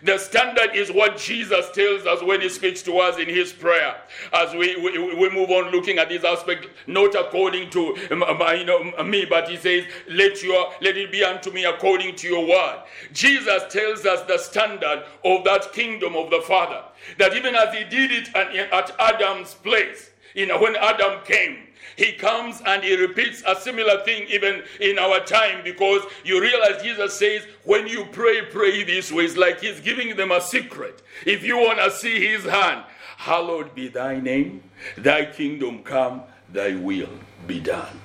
The 0.04 0.18
standard 0.18 0.74
is 0.74 0.92
what 0.92 1.16
Jesus 1.16 1.70
tells 1.70 2.04
us 2.04 2.22
when 2.22 2.42
he 2.42 2.50
speaks 2.50 2.82
to 2.82 2.98
us 2.98 3.18
in 3.18 3.26
his 3.26 3.54
prayer. 3.54 3.96
As 4.34 4.52
we, 4.52 4.76
we, 4.76 4.98
we 5.14 5.30
move 5.30 5.50
on 5.50 5.72
looking 5.72 5.98
at 5.98 6.10
this 6.10 6.24
aspect, 6.24 6.66
not 6.86 7.14
according 7.14 7.70
to 7.70 7.96
um, 8.10 8.22
um, 8.22 8.42
uh, 8.42 8.52
you 8.52 8.66
know, 8.66 8.92
um, 8.98 9.10
me, 9.10 9.24
but 9.24 9.48
he 9.48 9.56
says, 9.56 9.84
let, 10.10 10.42
your, 10.42 10.72
let 10.82 10.98
it 10.98 11.10
be 11.10 11.24
unto 11.24 11.50
me 11.50 11.64
according 11.64 12.16
to 12.16 12.28
your 12.28 12.46
word. 12.46 12.82
Jesus 13.14 13.62
tells 13.70 14.04
us 14.04 14.20
the 14.26 14.36
standard 14.36 15.04
of 15.24 15.42
that 15.44 15.72
kingdom 15.72 16.16
of 16.16 16.28
the 16.28 16.42
Father. 16.42 16.82
That 17.18 17.34
even 17.34 17.54
as 17.54 17.74
he 17.74 17.84
did 17.84 18.12
it 18.12 18.28
at, 18.36 18.54
at 18.54 18.94
Adam's 18.98 19.54
place, 19.54 20.10
you 20.34 20.46
know, 20.46 20.60
when 20.60 20.76
Adam 20.76 21.24
came, 21.24 21.63
He 21.96 22.12
comes 22.12 22.60
and 22.66 22.82
he 22.82 22.96
repeats 22.96 23.42
a 23.46 23.56
similar 23.56 24.02
thing 24.04 24.26
even 24.28 24.62
in 24.80 24.98
our 24.98 25.20
time 25.20 25.62
because 25.62 26.02
you 26.24 26.40
realize 26.40 26.82
Jesus 26.82 27.14
says, 27.14 27.42
when 27.64 27.86
you 27.86 28.06
pray, 28.12 28.42
pray 28.42 28.84
this 28.84 29.12
way. 29.12 29.24
It's 29.24 29.36
like 29.36 29.60
he's 29.60 29.80
giving 29.80 30.16
them 30.16 30.32
a 30.32 30.40
secret. 30.40 31.02
If 31.24 31.44
you 31.44 31.56
want 31.56 31.78
to 31.78 31.90
see 31.90 32.26
his 32.26 32.44
hand, 32.44 32.84
hallowed 33.16 33.74
be 33.74 33.88
thy 33.88 34.20
name, 34.20 34.62
thy 34.96 35.26
kingdom 35.26 35.82
come, 35.82 36.22
thy 36.52 36.74
will 36.74 37.10
be 37.46 37.60
done. 37.60 38.00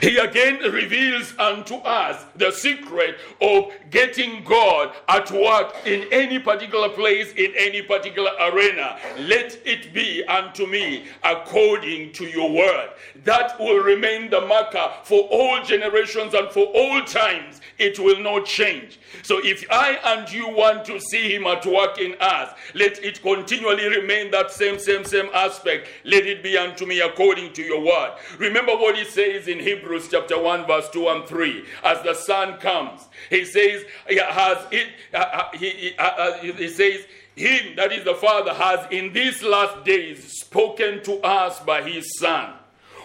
He 0.00 0.16
again 0.18 0.58
reveals 0.72 1.34
unto 1.38 1.74
us 1.76 2.24
the 2.36 2.52
secret 2.52 3.18
of 3.40 3.72
getting 3.90 4.44
God 4.44 4.94
at 5.08 5.30
work 5.30 5.74
in 5.84 6.06
any 6.12 6.38
particular 6.38 6.88
place, 6.88 7.32
in 7.32 7.52
any 7.56 7.82
particular 7.82 8.30
arena. 8.40 8.98
Let 9.18 9.60
it 9.66 9.92
be 9.92 10.24
unto 10.24 10.66
me 10.66 11.06
according 11.24 12.12
to 12.12 12.24
your 12.24 12.52
word. 12.52 12.90
That 13.24 13.58
will 13.58 13.82
remain 13.82 14.30
the 14.30 14.40
marker 14.42 14.90
for 15.02 15.22
all 15.30 15.62
generations 15.64 16.34
and 16.34 16.48
for 16.50 16.66
all 16.66 17.02
times. 17.02 17.60
It 17.78 17.98
will 17.98 18.20
not 18.20 18.46
change. 18.46 19.00
So 19.22 19.40
if 19.42 19.64
I 19.70 19.98
and 20.04 20.30
you 20.30 20.48
want 20.48 20.84
to 20.86 21.00
see 21.00 21.34
him 21.34 21.46
at 21.46 21.66
work 21.66 21.98
in 21.98 22.14
us, 22.20 22.54
let 22.74 23.02
it 23.02 23.20
continually 23.22 23.88
remain 23.88 24.30
that 24.30 24.50
same, 24.50 24.78
same, 24.78 25.04
same 25.04 25.30
aspect. 25.34 25.88
Let 26.04 26.26
it 26.26 26.42
be 26.42 26.56
unto 26.56 26.86
me 26.86 27.00
according 27.00 27.52
to 27.54 27.62
your 27.62 27.80
word. 27.80 28.12
Remember 28.38 28.72
what 28.72 28.96
he 28.96 29.04
says 29.04 29.48
in 29.48 29.58
Hebrews 29.58 29.79
chapter 30.10 30.40
1, 30.40 30.66
verse 30.66 30.88
2 30.90 31.08
and 31.08 31.26
3. 31.26 31.64
As 31.84 32.02
the 32.02 32.14
Son 32.14 32.58
comes, 32.58 33.08
he 33.28 33.44
says, 33.44 33.84
has 34.08 34.66
it, 34.70 34.88
uh, 35.12 35.18
uh 35.18 35.50
he, 35.56 35.94
uh, 35.98 36.02
uh, 36.02 36.38
he 36.42 36.68
says, 36.68 37.04
him, 37.36 37.76
that 37.76 37.92
is 37.92 38.04
the 38.04 38.14
Father, 38.14 38.52
has 38.54 38.86
in 38.90 39.12
these 39.12 39.42
last 39.42 39.84
days 39.84 40.40
spoken 40.40 41.02
to 41.04 41.14
us 41.20 41.60
by 41.60 41.82
his 41.82 42.18
Son, 42.18 42.54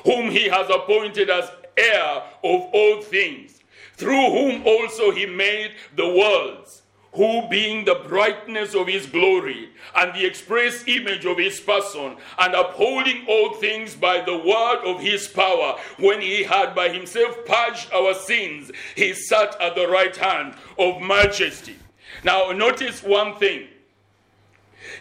whom 0.04 0.30
he 0.30 0.50
has 0.50 0.70
appointed 0.70 1.30
as 1.30 1.50
heir 1.78 2.24
of 2.44 2.62
all 2.74 3.02
things 3.02 3.56
through 3.98 4.32
whom 4.32 4.64
also 4.66 5.12
he 5.12 5.26
made 5.26 5.72
the 5.96 6.08
worlds, 6.08 6.84
who 7.16 7.48
being 7.48 7.86
the 7.86 7.96
brightness 8.08 8.76
of 8.76 8.88
his 8.88 9.06
glory 9.06 9.70
and 9.96 10.14
the 10.14 10.26
express 10.26 10.84
image 10.88 11.26
of 11.26 11.38
his 11.38 11.60
person, 11.60 12.18
and 12.40 12.54
upholding 12.54 13.26
all 13.28 13.54
things 13.56 13.96
by 13.96 14.22
the 14.22 14.38
word 14.38 14.82
of 14.86 15.02
his 15.02 15.28
power, 15.28 15.78
when 15.98 16.22
he 16.22 16.44
had 16.44 16.76
by 16.76 16.90
himself 16.90 17.38
purged 17.46 17.92
our 17.94 18.14
sins, 18.14 18.72
he 18.96 19.14
sat 19.14 19.60
at 19.62 19.76
the 19.76 19.88
right 19.88 20.16
hand 20.16 20.54
of 20.78 21.02
majesty. 21.02 21.76
Now, 22.24 22.52
notice 22.52 23.02
one 23.04 23.36
thing. 23.36 23.68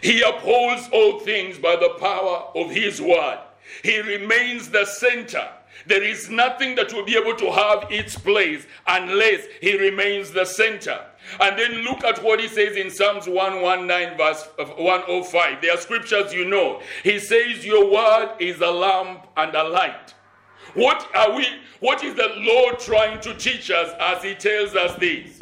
He 0.01 0.21
upholds 0.21 0.89
all 0.91 1.19
things 1.19 1.57
by 1.57 1.75
the 1.75 1.95
power 1.99 2.47
of 2.55 2.71
his 2.71 3.01
word. 3.01 3.39
He 3.83 3.99
remains 3.99 4.69
the 4.69 4.85
center 4.85 5.47
there 5.87 6.03
is 6.03 6.29
nothing 6.29 6.75
that 6.75 6.93
will 6.93 7.05
be 7.05 7.17
able 7.17 7.35
to 7.35 7.51
have 7.51 7.91
its 7.91 8.17
place 8.17 8.65
unless 8.87 9.45
he 9.61 9.77
remains 9.77 10.31
the 10.31 10.45
center. 10.45 10.99
And 11.39 11.57
then 11.57 11.83
look 11.83 12.03
at 12.03 12.23
what 12.23 12.39
he 12.39 12.47
says 12.47 12.77
in 12.77 12.89
Psalms 12.89 13.27
119, 13.27 14.17
verse 14.17 14.47
105. 14.57 15.61
There 15.61 15.73
are 15.73 15.77
scriptures 15.77 16.33
you 16.33 16.45
know. 16.45 16.81
He 17.03 17.19
says, 17.19 17.65
Your 17.65 17.91
word 17.91 18.35
is 18.39 18.61
a 18.61 18.69
lamp 18.71 19.27
and 19.37 19.53
a 19.55 19.63
light. 19.63 20.13
What 20.73 21.07
are 21.15 21.35
we, 21.35 21.47
what 21.79 22.03
is 22.03 22.15
the 22.15 22.31
Lord 22.37 22.79
trying 22.79 23.21
to 23.21 23.33
teach 23.33 23.71
us 23.71 23.91
as 23.99 24.23
he 24.23 24.35
tells 24.35 24.75
us 24.75 24.97
this? 24.99 25.39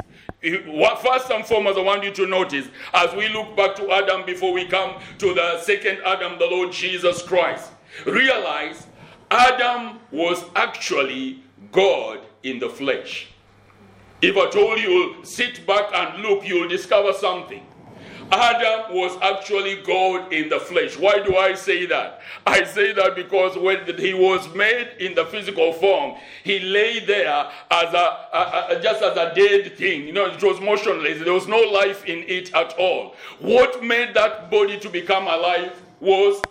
First 1.02 1.30
and 1.30 1.44
foremost, 1.44 1.78
I 1.78 1.82
want 1.82 2.04
you 2.04 2.12
to 2.12 2.26
notice 2.26 2.68
as 2.92 3.14
we 3.14 3.28
look 3.28 3.56
back 3.56 3.74
to 3.76 3.90
Adam 3.90 4.26
before 4.26 4.52
we 4.52 4.66
come 4.66 5.00
to 5.18 5.34
the 5.34 5.60
second 5.62 5.98
Adam, 6.04 6.38
the 6.38 6.46
Lord 6.46 6.70
Jesus 6.70 7.22
Christ. 7.22 7.70
Realize 8.06 8.86
Adam 9.30 9.98
was 10.12 10.44
actually 10.54 11.42
God 11.72 12.20
in 12.42 12.58
the 12.58 12.68
flesh. 12.68 13.28
If 14.22 14.36
I 14.36 14.48
told 14.50 14.80
you, 14.80 15.16
sit 15.24 15.66
back 15.66 15.92
and 15.92 16.22
look, 16.22 16.46
you'll 16.46 16.68
discover 16.68 17.12
something. 17.12 17.66
Adam 18.32 18.94
was 18.94 19.16
actually 19.20 19.82
God 19.82 20.32
in 20.32 20.48
the 20.48 20.58
flesh. 20.58 20.98
Why 20.98 21.20
do 21.20 21.36
I 21.36 21.54
say 21.54 21.86
that? 21.86 22.20
I 22.46 22.64
say 22.64 22.92
that 22.92 23.14
because 23.14 23.56
when 23.56 23.84
he 23.98 24.14
was 24.14 24.52
made 24.54 24.88
in 24.98 25.14
the 25.14 25.26
physical 25.26 25.72
form, 25.74 26.14
he 26.42 26.58
lay 26.60 27.00
there 27.00 27.50
as 27.70 27.94
a, 27.94 28.28
a, 28.32 28.66
a, 28.70 28.80
just 28.82 29.02
as 29.02 29.16
a 29.16 29.32
dead 29.34 29.76
thing. 29.76 30.06
You 30.06 30.12
know, 30.12 30.26
it 30.26 30.42
was 30.42 30.60
motionless. 30.60 31.22
There 31.22 31.32
was 31.32 31.46
no 31.46 31.60
life 31.60 32.04
in 32.06 32.24
it 32.26 32.52
at 32.54 32.72
all. 32.78 33.14
What 33.40 33.84
made 33.84 34.14
that 34.14 34.50
body 34.50 34.78
to 34.80 34.88
become 34.88 35.24
alive 35.24 35.80
was 36.00 36.42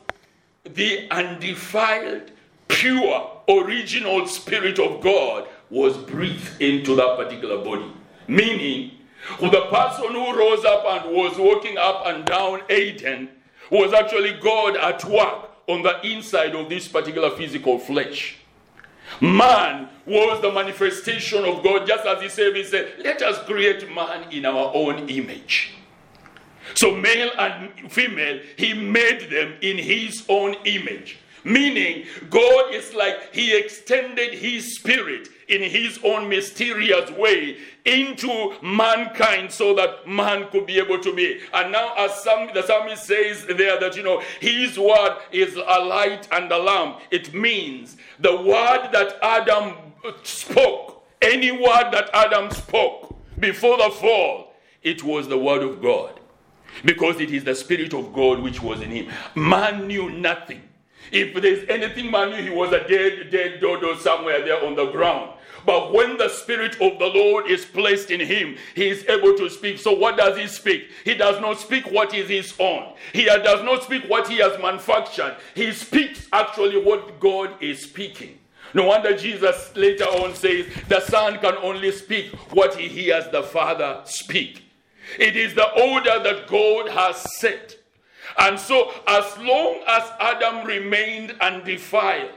the 0.63 1.09
undefiled 1.11 2.31
pure, 2.67 3.31
original 3.49 4.27
Spirit 4.27 4.79
of 4.79 5.01
God 5.01 5.47
was 5.73 5.97
breathed 5.97 6.61
into 6.61 6.95
that 6.95 7.17
particular 7.17 7.57
body. 7.57 7.91
Meaning, 8.27 8.91
the 9.39 9.65
person 9.71 10.11
who 10.11 10.37
rose 10.37 10.63
up 10.63 10.85
and 10.85 11.15
was 11.15 11.35
walking 11.37 11.77
up 11.79 12.05
and 12.05 12.25
down 12.25 12.61
Eden 12.69 13.29
was 13.71 13.91
actually 13.91 14.33
God 14.39 14.77
at 14.77 15.03
work 15.05 15.49
on 15.67 15.81
the 15.81 15.99
inside 16.05 16.53
of 16.55 16.69
this 16.69 16.87
particular 16.87 17.31
physical 17.31 17.79
flesh. 17.79 18.37
Man 19.19 19.89
was 20.05 20.41
the 20.41 20.51
manifestation 20.51 21.43
of 21.43 21.63
God, 21.63 21.87
just 21.87 22.05
as 22.05 22.21
he 22.21 22.29
said, 22.29 22.55
he 22.55 22.63
said, 22.63 22.93
Let 22.99 23.23
us 23.23 23.43
create 23.45 23.91
man 23.93 24.31
in 24.31 24.45
our 24.45 24.71
own 24.75 25.09
image. 25.09 25.73
So, 26.75 26.95
male 26.95 27.31
and 27.37 27.91
female, 27.91 28.41
he 28.57 28.73
made 28.73 29.29
them 29.29 29.55
in 29.61 29.77
his 29.77 30.23
own 30.29 30.55
image. 30.65 31.17
Meaning, 31.43 32.05
God 32.29 32.73
is 32.73 32.93
like 32.93 33.33
He 33.33 33.55
extended 33.55 34.33
His 34.33 34.75
Spirit 34.75 35.27
in 35.47 35.61
His 35.61 35.99
own 36.03 36.29
mysterious 36.29 37.09
way 37.11 37.57
into 37.85 38.55
mankind 38.61 39.51
so 39.51 39.73
that 39.75 40.07
man 40.07 40.47
could 40.51 40.65
be 40.65 40.77
able 40.79 40.99
to 40.99 41.13
be. 41.13 41.39
And 41.53 41.71
now, 41.71 41.93
as 41.97 42.23
some, 42.23 42.49
the 42.53 42.63
psalmist 42.63 43.05
says 43.05 43.45
there 43.45 43.79
that, 43.79 43.95
you 43.95 44.03
know, 44.03 44.21
His 44.39 44.77
word 44.77 45.17
is 45.31 45.55
a 45.55 45.79
light 45.79 46.27
and 46.31 46.51
a 46.51 46.57
lamp, 46.57 47.01
it 47.11 47.33
means 47.33 47.97
the 48.19 48.35
word 48.35 48.89
that 48.91 49.17
Adam 49.21 49.75
spoke, 50.23 51.05
any 51.21 51.51
word 51.51 51.91
that 51.91 52.09
Adam 52.13 52.51
spoke 52.51 53.15
before 53.39 53.77
the 53.77 53.89
fall, 53.89 54.53
it 54.81 55.03
was 55.03 55.27
the 55.27 55.37
word 55.37 55.63
of 55.63 55.81
God. 55.81 56.19
Because 56.83 57.19
it 57.19 57.31
is 57.31 57.43
the 57.43 57.53
Spirit 57.53 57.93
of 57.93 58.13
God 58.13 58.39
which 58.39 58.61
was 58.61 58.81
in 58.81 58.89
him. 58.89 59.11
Man 59.35 59.87
knew 59.87 60.09
nothing 60.09 60.61
if 61.13 61.39
there's 61.41 61.67
anything 61.69 62.11
man 62.11 62.31
knew, 62.31 62.41
he 62.41 62.49
was 62.49 62.73
a 62.73 62.87
dead, 62.87 63.29
dead 63.29 63.61
dodo 63.61 63.95
somewhere 63.97 64.43
there 64.43 64.65
on 64.65 64.75
the 64.75 64.87
ground. 64.91 65.31
But 65.65 65.93
when 65.93 66.17
the 66.17 66.27
Spirit 66.27 66.73
of 66.81 66.99
the 66.99 67.05
Lord 67.05 67.47
is 67.47 67.63
placed 67.63 68.11
in 68.11 68.19
him, 68.19 68.57
he 68.75 68.89
is 68.89 69.05
able 69.07 69.37
to 69.37 69.49
speak. 69.49 69.77
So, 69.77 69.93
what 69.93 70.17
does 70.17 70.37
he 70.37 70.47
speak? 70.47 70.89
He 71.05 71.13
does 71.13 71.39
not 71.39 71.57
speak 71.59 71.89
what 71.89 72.13
is 72.13 72.27
his 72.29 72.53
own, 72.59 72.93
he 73.13 73.25
does 73.25 73.63
not 73.63 73.83
speak 73.83 74.03
what 74.09 74.27
he 74.27 74.37
has 74.37 74.59
manufactured. 74.61 75.37
He 75.55 75.71
speaks 75.71 76.27
actually 76.33 76.83
what 76.83 77.19
God 77.19 77.61
is 77.61 77.81
speaking. 77.83 78.39
No 78.73 78.85
wonder 78.87 79.15
Jesus 79.15 79.71
later 79.75 80.05
on 80.05 80.33
says 80.33 80.65
the 80.89 80.99
Son 81.01 81.37
can 81.37 81.55
only 81.57 81.91
speak 81.91 82.33
what 82.51 82.75
he 82.75 82.87
hears 82.87 83.29
the 83.31 83.43
Father 83.43 84.01
speak. 84.05 84.63
It 85.19 85.35
is 85.35 85.53
the 85.53 85.69
order 85.79 86.19
that 86.23 86.47
God 86.47 86.89
has 86.89 87.23
set. 87.39 87.75
And 88.37 88.59
so, 88.59 88.91
as 89.07 89.37
long 89.39 89.81
as 89.87 90.11
Adam 90.19 90.65
remained 90.65 91.35
undefiled, 91.41 92.31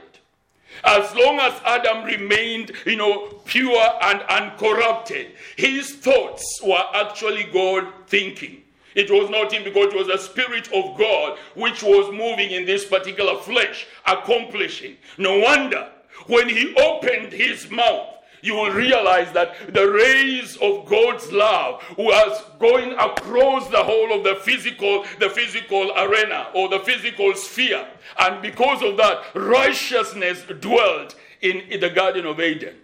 as 0.83 1.13
long 1.15 1.39
as 1.39 1.59
Adam 1.65 2.03
remained, 2.03 2.71
you 2.85 2.97
know, 2.97 3.27
pure 3.45 3.89
and 4.01 4.21
uncorrupted, 4.23 5.31
his 5.55 5.95
thoughts 5.95 6.61
were 6.63 6.83
actually 6.93 7.45
God 7.45 7.87
thinking. 8.07 8.63
It 8.95 9.11
was 9.11 9.29
not 9.29 9.51
him 9.51 9.63
because 9.63 9.93
it 9.93 9.97
was 9.97 10.07
the 10.07 10.17
Spirit 10.17 10.71
of 10.73 10.97
God 10.97 11.37
which 11.55 11.83
was 11.83 12.11
moving 12.11 12.51
in 12.51 12.65
this 12.65 12.85
particular 12.85 13.37
flesh, 13.37 13.85
accomplishing. 14.05 14.97
No 15.17 15.39
wonder 15.39 15.89
when 16.25 16.49
he 16.49 16.75
opened 16.75 17.31
his 17.31 17.69
mouth, 17.69 18.16
you 18.41 18.55
will 18.55 18.71
realize 18.71 19.31
that 19.33 19.73
the 19.73 19.89
rays 19.89 20.57
of 20.57 20.85
God's 20.85 21.31
love 21.31 21.83
was 21.97 22.43
going 22.59 22.93
across 22.93 23.67
the 23.69 23.83
whole 23.83 24.13
of 24.17 24.23
the 24.23 24.35
physical, 24.35 25.05
the 25.19 25.29
physical 25.29 25.91
arena 25.97 26.47
or 26.53 26.69
the 26.69 26.79
physical 26.79 27.33
sphere. 27.35 27.87
And 28.19 28.41
because 28.41 28.81
of 28.81 28.97
that, 28.97 29.23
righteousness 29.33 30.43
dwelt 30.59 31.15
in, 31.41 31.61
in 31.61 31.79
the 31.79 31.89
Garden 31.89 32.25
of 32.25 32.39
Eden 32.39 32.75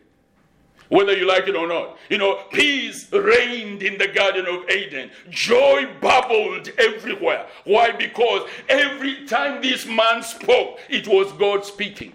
whether 0.90 1.18
you 1.18 1.26
like 1.26 1.48
it 1.48 1.56
or 1.56 1.68
not. 1.68 1.98
You 2.08 2.20
know, 2.20 2.44
peace 2.52 3.12
reigned 3.12 3.82
in 3.82 3.98
the 3.98 4.08
Garden 4.08 4.46
of 4.46 4.70
Eden, 4.70 5.10
joy 5.32 5.88
bubbled 6.00 6.70
everywhere. 6.78 7.48
Why? 7.64 7.92
Because 7.92 8.48
every 8.70 9.26
time 9.26 9.60
this 9.62 9.88
man 9.88 10.22
spoke, 10.22 10.80
it 10.90 11.08
was 11.08 11.32
God 11.34 11.66
speaking. 11.66 12.14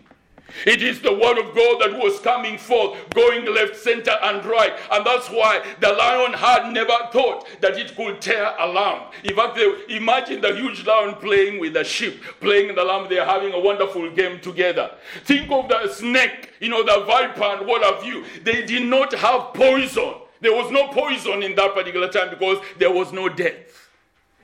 It 0.66 0.82
is 0.82 1.00
the 1.00 1.12
word 1.12 1.38
of 1.38 1.54
God 1.54 1.80
that 1.80 1.98
was 1.98 2.18
coming 2.20 2.58
forth, 2.58 2.98
going 3.10 3.44
left, 3.52 3.76
center, 3.76 4.16
and 4.22 4.44
right. 4.44 4.72
And 4.90 5.06
that's 5.06 5.28
why 5.28 5.64
the 5.80 5.92
lion 5.92 6.32
had 6.32 6.72
never 6.72 6.96
thought 7.12 7.46
that 7.60 7.76
it 7.78 7.94
could 7.96 8.20
tear 8.20 8.54
a 8.58 8.66
lamb. 8.66 9.10
In 9.24 9.36
fact, 9.36 9.56
they, 9.56 9.96
imagine 9.96 10.40
the 10.40 10.54
huge 10.54 10.86
lion 10.86 11.14
playing 11.16 11.60
with 11.60 11.74
the 11.74 11.84
sheep, 11.84 12.22
playing 12.40 12.74
the 12.74 12.84
lamb. 12.84 13.06
They're 13.08 13.24
having 13.24 13.52
a 13.52 13.60
wonderful 13.60 14.10
game 14.14 14.40
together. 14.40 14.90
Think 15.24 15.50
of 15.50 15.68
the 15.68 15.92
snake, 15.92 16.52
you 16.60 16.68
know, 16.68 16.82
the 16.82 17.04
viper, 17.04 17.44
and 17.44 17.66
what 17.66 17.82
have 17.82 18.04
you. 18.04 18.24
They 18.42 18.64
did 18.64 18.88
not 18.88 19.12
have 19.14 19.54
poison. 19.54 20.14
There 20.40 20.52
was 20.52 20.70
no 20.70 20.88
poison 20.88 21.42
in 21.42 21.54
that 21.56 21.74
particular 21.74 22.08
time 22.08 22.30
because 22.30 22.58
there 22.78 22.90
was 22.90 23.12
no 23.12 23.28
death 23.28 23.88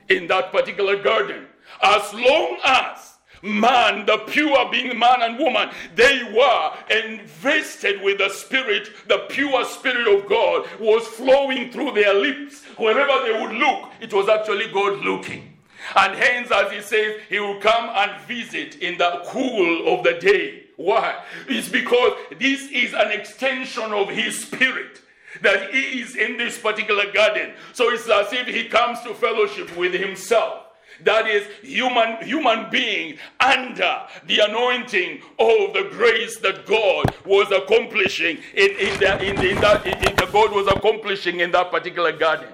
in 0.09 0.27
that 0.27 0.51
particular 0.51 1.01
garden. 1.01 1.47
As 1.81 2.13
long 2.13 2.57
as 2.63 3.14
man, 3.45 4.05
the 4.05 4.17
pure 4.27 4.69
being 4.71 4.97
man 4.97 5.21
and 5.21 5.37
woman, 5.37 5.69
they 5.95 6.23
were 6.35 6.71
invested 6.89 8.01
with 8.01 8.17
the 8.17 8.29
Spirit, 8.29 8.89
the 9.07 9.25
pure 9.29 9.63
Spirit 9.65 10.07
of 10.07 10.27
God 10.27 10.67
was 10.79 11.05
flowing 11.07 11.71
through 11.71 11.91
their 11.91 12.13
lips. 12.13 12.63
Wherever 12.77 13.25
they 13.25 13.39
would 13.39 13.55
look, 13.55 13.91
it 14.01 14.13
was 14.13 14.27
actually 14.27 14.71
God 14.71 14.99
looking. 15.05 15.57
And 15.95 16.15
hence, 16.15 16.49
as 16.51 16.71
he 16.71 16.81
says, 16.81 17.21
he 17.29 17.39
will 17.39 17.59
come 17.59 17.89
and 17.93 18.19
visit 18.21 18.77
in 18.77 18.97
the 18.97 19.21
cool 19.27 19.93
of 19.93 20.03
the 20.03 20.13
day. 20.13 20.63
Why? 20.77 21.23
It's 21.47 21.69
because 21.69 22.13
this 22.39 22.69
is 22.71 22.93
an 22.93 23.11
extension 23.11 23.93
of 23.93 24.09
his 24.09 24.41
spirit 24.41 25.01
that 25.41 25.73
he 25.73 26.01
is 26.01 26.15
in 26.15 26.37
this 26.37 26.57
particular 26.57 27.11
garden. 27.11 27.53
So 27.73 27.91
it's 27.91 28.09
as 28.09 28.33
if 28.33 28.47
he 28.47 28.65
comes 28.65 29.01
to 29.01 29.13
fellowship 29.13 29.75
with 29.77 29.93
himself 29.93 30.64
that 31.05 31.27
is 31.27 31.47
human 31.61 32.17
human 32.25 32.69
being 32.69 33.17
under 33.39 34.01
the 34.27 34.39
anointing 34.39 35.21
of 35.39 35.73
the 35.73 35.87
grace 35.91 36.37
that 36.39 36.65
God 36.65 37.15
was 37.25 37.51
accomplishing 37.51 38.37
in, 38.53 38.71
in, 38.71 38.99
the, 38.99 39.23
in, 39.23 39.35
the, 39.35 39.49
in 39.51 39.61
that 39.61 39.85
in, 39.85 39.93
in 39.93 40.15
the 40.15 40.27
God 40.31 40.51
was 40.51 40.67
accomplishing 40.67 41.39
in 41.39 41.51
that 41.51 41.71
particular 41.71 42.11
garden. 42.11 42.49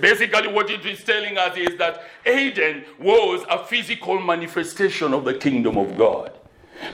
Basically, 0.00 0.48
what 0.48 0.70
it 0.70 0.86
is 0.86 1.02
telling 1.02 1.36
us 1.36 1.56
is 1.56 1.76
that 1.78 2.02
Eden 2.26 2.84
was 2.98 3.44
a 3.50 3.64
physical 3.64 4.20
manifestation 4.20 5.12
of 5.12 5.24
the 5.24 5.34
kingdom 5.34 5.76
of 5.76 5.96
God 5.98 6.32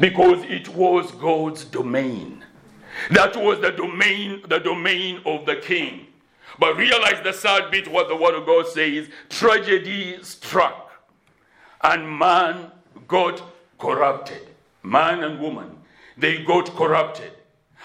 because 0.01 0.43
it 0.45 0.69
was 0.69 1.11
God's 1.13 1.65
domain. 1.65 2.45
That 3.11 3.37
was 3.37 3.61
the 3.61 3.71
domain, 3.71 4.43
the 4.49 4.59
domain 4.59 5.21
of 5.27 5.45
the 5.47 5.57
king. 5.57 6.07
But 6.59 6.77
realize 6.77 7.23
the 7.23 7.33
sad 7.33 7.71
bit 7.71 7.87
what 7.87 8.09
the 8.09 8.17
word 8.17 8.35
of 8.35 8.47
God 8.47 8.67
says 8.67 9.09
tragedy 9.29 10.19
struck 10.23 10.86
and 11.83 12.19
man 12.19 12.71
got 13.09 13.43
corrupted. 13.79 14.49
Man 14.83 15.25
and 15.25 15.41
woman, 15.41 15.77
they 16.17 16.43
got 16.45 16.75
corrupted. 16.77 17.33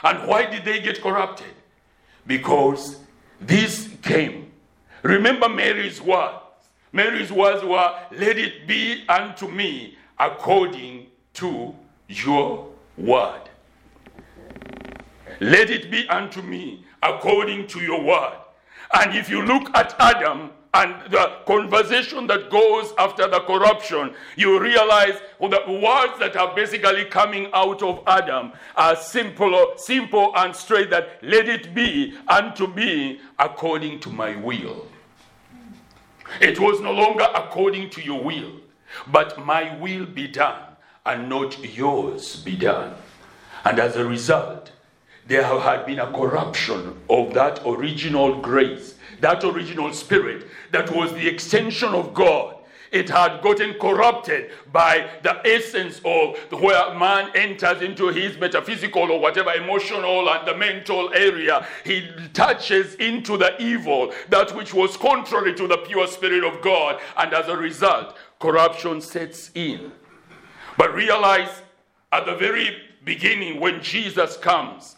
And 0.03 0.27
why 0.27 0.49
did 0.49 0.65
they 0.65 0.81
get 0.81 1.01
corrupted? 1.01 1.53
Because 2.25 2.97
this 3.39 3.89
came. 4.01 4.51
Remember 5.03 5.49
Mary's 5.49 6.01
words. 6.01 6.37
Mary's 6.93 7.31
words 7.31 7.63
were, 7.63 7.95
Let 8.11 8.37
it 8.37 8.67
be 8.67 9.03
unto 9.07 9.47
me 9.47 9.97
according 10.19 11.07
to 11.35 11.73
your 12.07 12.67
word. 12.97 13.41
Let 15.39 15.69
it 15.69 15.89
be 15.89 16.07
unto 16.07 16.41
me 16.41 16.85
according 17.01 17.67
to 17.67 17.79
your 17.79 18.03
word. 18.03 18.37
And 18.93 19.15
if 19.15 19.29
you 19.29 19.41
look 19.41 19.75
at 19.75 19.95
Adam, 19.99 20.51
and 20.73 21.11
the 21.11 21.37
conversation 21.45 22.27
that 22.27 22.49
goes 22.49 22.93
after 22.97 23.27
the 23.27 23.41
corruption, 23.41 24.13
you 24.37 24.57
realize 24.59 25.19
the 25.39 25.79
words 25.83 26.17
that 26.19 26.37
are 26.37 26.55
basically 26.55 27.05
coming 27.05 27.49
out 27.53 27.83
of 27.83 28.01
Adam 28.07 28.53
are 28.75 28.95
simple, 28.95 29.73
simple 29.75 30.31
and 30.37 30.55
straight 30.55 30.89
that 30.89 31.19
let 31.23 31.49
it 31.49 31.75
be 31.75 32.17
unto 32.27 32.67
me 32.67 33.19
according 33.37 33.99
to 33.99 34.09
my 34.09 34.35
will. 34.37 34.87
It 36.39 36.57
was 36.57 36.79
no 36.79 36.93
longer 36.93 37.27
according 37.35 37.89
to 37.91 38.01
your 38.01 38.23
will, 38.23 38.53
but 39.07 39.45
my 39.45 39.77
will 39.77 40.05
be 40.05 40.27
done 40.27 40.61
and 41.05 41.27
not 41.27 41.75
yours 41.75 42.37
be 42.37 42.55
done. 42.55 42.95
And 43.65 43.77
as 43.77 43.97
a 43.97 44.05
result, 44.05 44.71
there 45.27 45.43
had 45.43 45.85
been 45.85 45.99
a 45.99 46.11
corruption 46.11 46.97
of 47.09 47.33
that 47.33 47.61
original 47.65 48.39
grace 48.39 48.95
that 49.21 49.43
original 49.43 49.93
spirit 49.93 50.47
that 50.71 50.93
was 50.93 51.13
the 51.13 51.27
extension 51.27 51.89
of 51.89 52.13
God. 52.13 52.57
It 52.91 53.09
had 53.09 53.41
gotten 53.41 53.75
corrupted 53.75 54.51
by 54.73 55.09
the 55.23 55.39
essence 55.47 56.01
of 56.03 56.35
where 56.61 56.93
man 56.93 57.31
enters 57.35 57.81
into 57.81 58.09
his 58.09 58.37
metaphysical 58.37 59.09
or 59.09 59.19
whatever 59.19 59.53
emotional 59.53 60.29
and 60.29 60.45
the 60.45 60.57
mental 60.57 61.13
area. 61.13 61.65
He 61.85 62.09
touches 62.33 62.95
into 62.95 63.37
the 63.37 63.59
evil, 63.61 64.13
that 64.27 64.53
which 64.53 64.73
was 64.73 64.97
contrary 64.97 65.53
to 65.53 65.67
the 65.67 65.77
pure 65.77 66.05
spirit 66.05 66.43
of 66.43 66.61
God. 66.61 66.99
And 67.15 67.33
as 67.33 67.47
a 67.47 67.55
result, 67.55 68.17
corruption 68.41 68.99
sets 68.99 69.51
in. 69.55 69.93
But 70.77 70.93
realize 70.93 71.61
at 72.11 72.25
the 72.25 72.35
very 72.35 72.75
beginning, 73.05 73.61
when 73.61 73.81
Jesus 73.81 74.35
comes, 74.35 74.97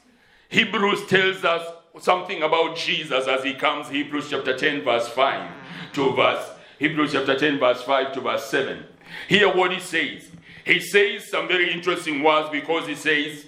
Hebrews 0.49 1.05
tells 1.05 1.43
us 1.43 1.63
something 1.99 2.41
about 2.41 2.75
Jesus 2.75 3.27
as 3.27 3.43
he 3.43 3.53
comes, 3.53 3.89
Hebrews 3.89 4.29
chapter 4.29 4.57
10, 4.57 4.83
verse 4.83 5.07
5 5.09 5.51
to 5.93 6.15
verse, 6.15 6.49
Hebrews 6.79 7.13
chapter 7.13 7.37
10, 7.37 7.59
verse 7.59 7.81
5 7.83 8.13
to 8.13 8.21
verse 8.21 8.45
7. 8.45 8.83
Hear 9.27 9.55
what 9.55 9.71
he 9.71 9.79
says. 9.79 10.29
He 10.65 10.79
says 10.79 11.29
some 11.29 11.47
very 11.47 11.71
interesting 11.71 12.23
words 12.23 12.49
because 12.49 12.87
he 12.87 12.95
says, 12.95 13.45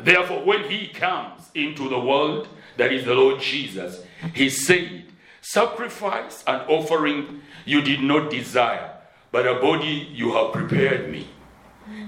Therefore, 0.00 0.44
when 0.44 0.64
he 0.64 0.88
comes 0.88 1.50
into 1.54 1.88
the 1.88 1.98
world, 1.98 2.48
that 2.76 2.92
is 2.92 3.04
the 3.04 3.14
Lord 3.14 3.40
Jesus, 3.40 4.02
he 4.34 4.50
said, 4.50 5.04
Sacrifice 5.40 6.44
and 6.46 6.62
offering 6.68 7.40
you 7.64 7.80
did 7.80 8.00
not 8.00 8.30
desire, 8.30 8.90
but 9.30 9.46
a 9.46 9.54
body 9.54 10.08
you 10.12 10.34
have 10.34 10.52
prepared 10.52 11.10
me. 11.10 11.28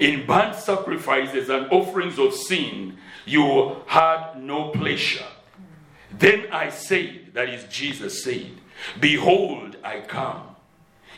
In 0.00 0.26
burnt 0.26 0.56
sacrifices 0.56 1.48
and 1.48 1.70
offerings 1.70 2.18
of 2.18 2.34
sin, 2.34 2.98
you 3.24 3.76
had 3.86 4.34
no 4.36 4.70
pleasure. 4.70 5.24
Then 6.12 6.46
I 6.52 6.70
said, 6.70 7.32
that 7.34 7.48
is 7.48 7.64
Jesus 7.64 8.22
said, 8.22 8.52
Behold, 9.00 9.76
I 9.84 10.00
come. 10.00 10.42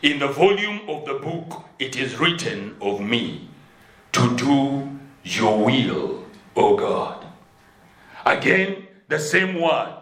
In 0.02 0.18
the 0.18 0.28
volume 0.28 0.88
of 0.88 1.04
the 1.04 1.14
book 1.14 1.64
it 1.78 1.96
is 1.96 2.18
written 2.18 2.76
of 2.80 3.00
me 3.00 3.48
to 4.12 4.36
do 4.36 4.98
your 5.22 5.64
will, 5.64 6.24
O 6.56 6.76
God. 6.76 7.26
Again, 8.24 8.86
the 9.08 9.18
same 9.18 9.60
word, 9.60 9.94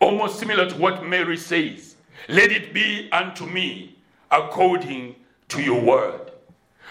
almost 0.00 0.38
similar 0.38 0.68
to 0.68 0.76
what 0.76 1.04
Mary 1.04 1.36
says. 1.36 1.96
Let 2.28 2.52
it 2.52 2.74
be 2.74 3.10
unto 3.10 3.46
me 3.46 3.96
according 4.30 5.16
to 5.48 5.62
your 5.62 5.80
word. 5.80 6.32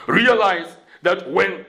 Realize 0.08 0.76
that 1.04 1.30
when 1.30 1.66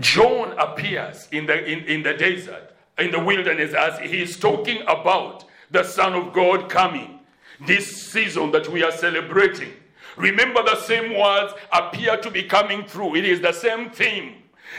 John 0.00 0.58
appears 0.58 1.28
in 1.30 1.46
the, 1.46 1.64
in, 1.64 1.84
in 1.84 2.02
the 2.02 2.14
desert, 2.14 2.73
in 2.98 3.10
the 3.10 3.18
wilderness 3.18 3.74
as 3.74 3.98
he 3.98 4.22
is 4.22 4.38
talking 4.38 4.82
about 4.82 5.44
the 5.70 5.82
Son 5.82 6.14
of 6.14 6.32
God 6.32 6.70
coming 6.70 7.20
this 7.66 8.10
season 8.10 8.50
that 8.52 8.68
we 8.68 8.82
are 8.82 8.92
celebrating. 8.92 9.72
Remember, 10.16 10.62
the 10.62 10.80
same 10.82 11.18
words 11.18 11.54
appear 11.72 12.16
to 12.18 12.30
be 12.30 12.44
coming 12.44 12.84
through. 12.84 13.16
It 13.16 13.24
is 13.24 13.40
the 13.40 13.52
same 13.52 13.90
theme 13.90 14.36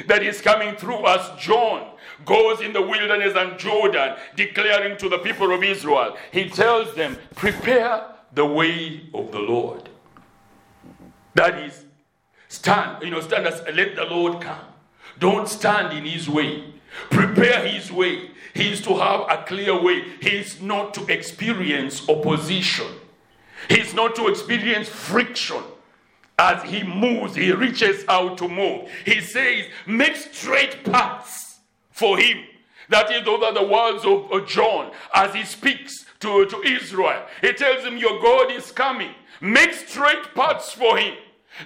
that 0.08 0.24
is 0.24 0.42
coming 0.42 0.76
through 0.76 1.06
as 1.08 1.30
John 1.40 1.92
goes 2.26 2.62
in 2.62 2.74
the 2.74 2.82
wilderness 2.82 3.34
and 3.36 3.60
Jordan, 3.60 4.16
declaring 4.36 4.98
to 4.98 5.10
the 5.10 5.20
people 5.20 5.54
of 5.54 5.64
Israel. 5.64 6.16
He 6.32 6.50
tells 6.50 6.94
them, 6.96 7.18
Prepare 7.36 8.06
the 8.34 8.46
way 8.46 9.10
of 9.14 9.32
the 9.32 9.40
Lord. 9.40 9.90
That 11.34 11.60
is, 11.60 11.84
stand, 12.48 13.04
you 13.04 13.10
know, 13.10 13.20
stand 13.20 13.46
as 13.46 13.62
let 13.74 13.96
the 13.96 14.06
Lord 14.06 14.42
come. 14.42 14.66
Don't 15.20 15.48
stand 15.48 15.98
in 15.98 16.06
his 16.06 16.30
way. 16.30 16.75
Prepare 17.10 17.68
his 17.68 17.92
way. 17.92 18.32
He 18.54 18.72
is 18.72 18.82
to 18.82 18.96
have 18.96 19.22
a 19.30 19.44
clear 19.46 19.80
way. 19.80 20.04
He 20.22 20.30
is 20.30 20.62
not 20.62 20.94
to 20.96 21.06
experience 21.12 22.08
opposition. 22.08 22.88
He 23.70 23.82
is 23.82 23.94
not 23.94 24.16
to 24.16 24.28
experience 24.28 24.88
friction. 24.88 25.62
As 26.38 26.64
he 26.70 26.84
moves, 26.84 27.36
he 27.36 27.52
reaches 27.52 28.04
out 28.08 28.38
to 28.40 28.48
move. 28.48 28.90
He 29.06 29.22
says, 29.22 29.66
Make 29.88 30.16
straight 30.16 30.84
paths 30.84 31.60
for 31.92 32.18
him. 32.18 32.44
That 32.90 33.12
is, 33.12 33.24
those 33.26 33.42
are 33.42 33.54
the 33.54 33.64
words 33.64 34.06
of, 34.06 34.48
John 34.48 34.92
as 35.14 35.34
he 35.34 35.44
speaks 35.44 36.06
to, 36.20 36.46
to 36.46 36.62
Israel. 36.64 37.26
He 37.42 37.54
tells 37.54 37.84
him, 37.84 37.98
Your 37.98 38.22
God 38.22 38.52
is 38.52 38.72
coming. 38.72 39.12
Make 39.42 39.74
straight 39.74 40.34
paths 40.36 40.72
for 40.72 40.98
him. 40.98 41.16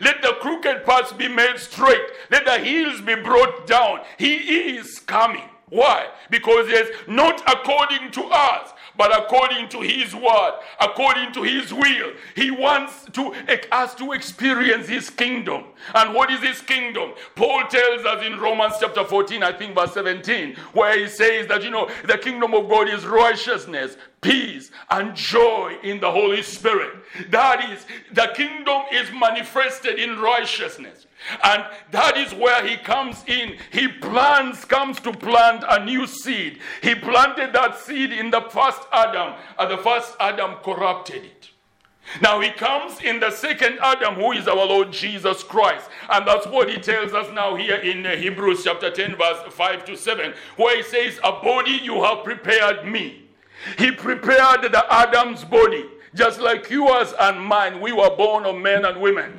Let 0.01 0.21
the 0.21 0.37
crooked 0.39 0.85
paths 0.85 1.13
be 1.13 1.27
made 1.27 1.57
straight. 1.57 2.01
Let 2.29 2.45
the 2.45 2.59
hills 2.59 3.01
be 3.01 3.15
brought 3.15 3.67
down. 3.67 4.01
He 4.17 4.35
is 4.77 4.99
coming. 4.99 5.49
Why? 5.69 6.07
Because 6.29 6.65
it's 6.69 6.91
not 7.07 7.41
according 7.41 8.11
to 8.11 8.23
us, 8.23 8.71
but 8.99 9.17
according 9.17 9.69
to 9.69 9.79
his 9.79 10.13
word, 10.13 10.59
according 10.81 11.31
to 11.31 11.41
his 11.41 11.73
will. 11.73 12.11
He 12.35 12.51
wants 12.51 13.05
to 13.13 13.33
us 13.71 13.95
to 13.95 14.11
experience 14.11 14.89
his 14.89 15.09
kingdom. 15.09 15.63
And 15.95 16.13
what 16.13 16.29
is 16.29 16.41
his 16.41 16.59
kingdom? 16.59 17.13
Paul 17.33 17.65
tells 17.67 18.03
us 18.03 18.25
in 18.25 18.37
Romans 18.37 18.73
chapter 18.77 19.05
14, 19.05 19.41
I 19.41 19.53
think 19.53 19.73
verse 19.73 19.93
17, 19.93 20.53
where 20.73 20.99
he 20.99 21.07
says 21.07 21.47
that 21.47 21.63
you 21.63 21.69
know 21.69 21.89
the 22.07 22.17
kingdom 22.17 22.53
of 22.53 22.67
God 22.67 22.89
is 22.89 23.05
righteousness, 23.05 23.95
peace, 24.19 24.69
and 24.89 25.15
joy 25.15 25.77
in 25.81 26.01
the 26.01 26.11
Holy 26.11 26.41
Spirit. 26.41 26.91
That 27.29 27.71
is, 27.71 27.85
the 28.11 28.33
kingdom 28.35 28.81
is 28.91 29.09
manifested 29.13 29.97
in 29.97 30.19
righteousness. 30.19 31.05
And 31.43 31.65
that 31.91 32.17
is 32.17 32.33
where 32.33 32.65
he 32.65 32.77
comes 32.77 33.23
in. 33.27 33.57
He 33.71 33.87
plants, 33.87 34.65
comes 34.65 34.99
to 35.01 35.11
plant 35.11 35.63
a 35.67 35.83
new 35.83 36.07
seed. 36.07 36.59
He 36.81 36.95
planted 36.95 37.53
that 37.53 37.77
seed 37.77 38.11
in 38.11 38.31
the 38.31 38.41
first 38.41 38.81
Adam, 38.91 39.35
and 39.57 39.71
the 39.71 39.77
first 39.77 40.15
Adam 40.19 40.55
corrupted 40.63 41.25
it. 41.25 41.49
Now 42.21 42.39
he 42.39 42.49
comes 42.51 43.01
in 43.01 43.19
the 43.19 43.31
second 43.31 43.77
Adam, 43.81 44.15
who 44.15 44.31
is 44.31 44.47
our 44.47 44.55
Lord 44.55 44.91
Jesus 44.91 45.43
Christ. 45.43 45.89
And 46.09 46.27
that's 46.27 46.47
what 46.47 46.69
he 46.69 46.77
tells 46.77 47.13
us 47.13 47.31
now 47.33 47.55
here 47.55 47.75
in 47.75 48.03
Hebrews 48.03 48.63
chapter 48.63 48.89
10, 48.89 49.15
verse 49.15 49.53
5 49.53 49.85
to 49.85 49.95
7, 49.95 50.33
where 50.55 50.77
he 50.77 50.83
says, 50.83 51.19
A 51.23 51.33
body 51.33 51.79
you 51.83 52.03
have 52.03 52.23
prepared 52.23 52.85
me. 52.85 53.25
He 53.77 53.91
prepared 53.91 54.63
the 54.63 54.85
Adam's 54.89 55.43
body, 55.43 55.85
just 56.15 56.39
like 56.39 56.69
yours 56.69 57.13
and 57.19 57.39
mine. 57.39 57.79
We 57.79 57.91
were 57.91 58.15
born 58.15 58.45
of 58.45 58.55
men 58.57 58.85
and 58.85 58.99
women. 58.99 59.37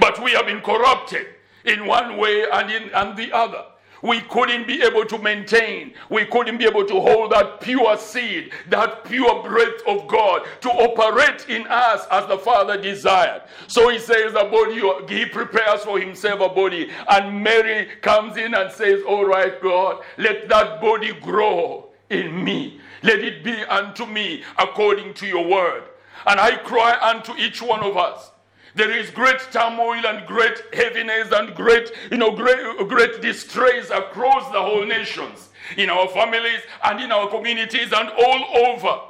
But 0.00 0.22
we 0.22 0.32
have 0.32 0.46
been 0.46 0.60
corrupted 0.60 1.26
in 1.64 1.86
one 1.86 2.16
way 2.16 2.44
and 2.50 2.70
in 2.70 2.90
and 2.90 3.16
the 3.16 3.32
other. 3.32 3.64
We 4.02 4.20
couldn't 4.20 4.66
be 4.66 4.82
able 4.82 5.04
to 5.06 5.18
maintain, 5.18 5.92
we 6.08 6.24
couldn't 6.24 6.58
be 6.58 6.66
able 6.66 6.84
to 6.86 7.00
hold 7.00 7.32
that 7.32 7.60
pure 7.60 7.96
seed, 7.96 8.52
that 8.68 9.04
pure 9.04 9.42
breath 9.42 9.80
of 9.86 10.06
God 10.06 10.46
to 10.60 10.68
operate 10.68 11.48
in 11.48 11.66
us 11.66 12.06
as 12.10 12.26
the 12.28 12.38
Father 12.38 12.80
desired. 12.80 13.42
So 13.66 13.88
he 13.88 13.98
says, 13.98 14.34
a 14.34 14.44
body, 14.44 14.80
he 15.08 15.26
prepares 15.26 15.82
for 15.82 15.98
himself 15.98 16.40
a 16.40 16.48
body. 16.48 16.90
And 17.08 17.42
Mary 17.42 17.88
comes 18.00 18.36
in 18.36 18.54
and 18.54 18.70
says, 18.70 19.02
All 19.02 19.26
right, 19.26 19.60
God, 19.60 20.04
let 20.16 20.48
that 20.48 20.80
body 20.80 21.12
grow 21.14 21.88
in 22.10 22.44
me. 22.44 22.80
Let 23.02 23.18
it 23.18 23.42
be 23.42 23.64
unto 23.64 24.06
me 24.06 24.44
according 24.58 25.14
to 25.14 25.26
your 25.26 25.46
word. 25.46 25.84
And 26.26 26.38
I 26.38 26.56
cry 26.56 26.98
unto 27.00 27.36
each 27.36 27.62
one 27.62 27.80
of 27.80 27.96
us 27.96 28.30
there 28.78 28.90
is 28.92 29.10
great 29.10 29.40
turmoil 29.50 30.06
and 30.06 30.26
great 30.26 30.62
heaviness 30.72 31.32
and 31.32 31.54
great, 31.54 31.90
you 32.12 32.16
know, 32.16 32.30
great, 32.30 32.58
great 32.88 33.20
distress 33.20 33.90
across 33.90 34.50
the 34.52 34.62
whole 34.62 34.86
nations, 34.86 35.48
in 35.76 35.90
our 35.90 36.08
families 36.08 36.60
and 36.84 37.00
in 37.00 37.10
our 37.10 37.28
communities 37.28 37.92
and 37.92 38.08
all 38.08 38.68
over. 38.68 39.00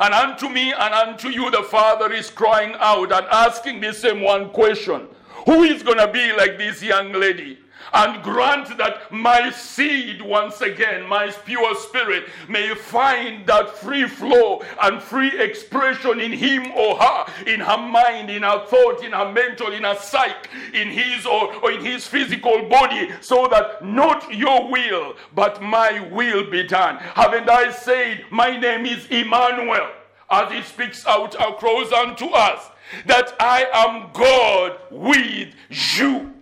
And 0.00 0.14
unto 0.14 0.48
me 0.48 0.72
and 0.72 0.94
unto 0.94 1.28
you, 1.28 1.50
the 1.50 1.62
Father 1.62 2.12
is 2.12 2.30
crying 2.30 2.74
out 2.78 3.12
and 3.12 3.26
asking 3.26 3.80
the 3.80 3.92
same 3.92 4.22
one 4.22 4.50
question 4.50 5.06
Who 5.44 5.62
is 5.62 5.82
going 5.82 5.98
to 5.98 6.08
be 6.08 6.32
like 6.32 6.58
this 6.58 6.82
young 6.82 7.12
lady? 7.12 7.58
And 7.92 8.22
grant 8.22 8.76
that 8.78 9.10
my 9.10 9.50
seed, 9.50 10.22
once 10.22 10.60
again, 10.60 11.06
my 11.06 11.30
pure 11.44 11.74
spirit, 11.76 12.24
may 12.48 12.74
find 12.74 13.46
that 13.46 13.76
free 13.78 14.06
flow 14.06 14.62
and 14.82 15.02
free 15.02 15.38
expression 15.40 16.20
in 16.20 16.32
him 16.32 16.70
or 16.72 16.96
her, 16.96 17.32
in 17.46 17.60
her 17.60 17.78
mind, 17.78 18.30
in 18.30 18.42
her 18.42 18.64
thought, 18.66 19.02
in 19.02 19.12
her 19.12 19.32
mental, 19.32 19.72
in 19.72 19.84
her 19.84 19.96
psyche, 19.96 20.48
in 20.74 20.88
his 20.88 21.26
or, 21.26 21.54
or 21.62 21.72
in 21.72 21.84
his 21.84 22.06
physical 22.06 22.68
body, 22.68 23.10
so 23.20 23.48
that 23.48 23.84
not 23.84 24.32
your 24.34 24.70
will, 24.70 25.14
but 25.34 25.62
my 25.62 26.00
will 26.10 26.50
be 26.50 26.62
done. 26.62 26.96
Haven't 26.96 27.48
I 27.48 27.72
said, 27.72 28.24
My 28.30 28.56
name 28.56 28.86
is 28.86 29.06
Emmanuel, 29.06 29.90
as 30.30 30.52
he 30.52 30.62
speaks 30.62 31.06
out 31.06 31.34
across 31.34 31.92
unto 31.92 32.26
us, 32.26 32.70
that 33.06 33.34
I 33.40 33.66
am 33.72 34.10
God 34.12 34.78
with 34.90 35.54
you. 35.70 36.34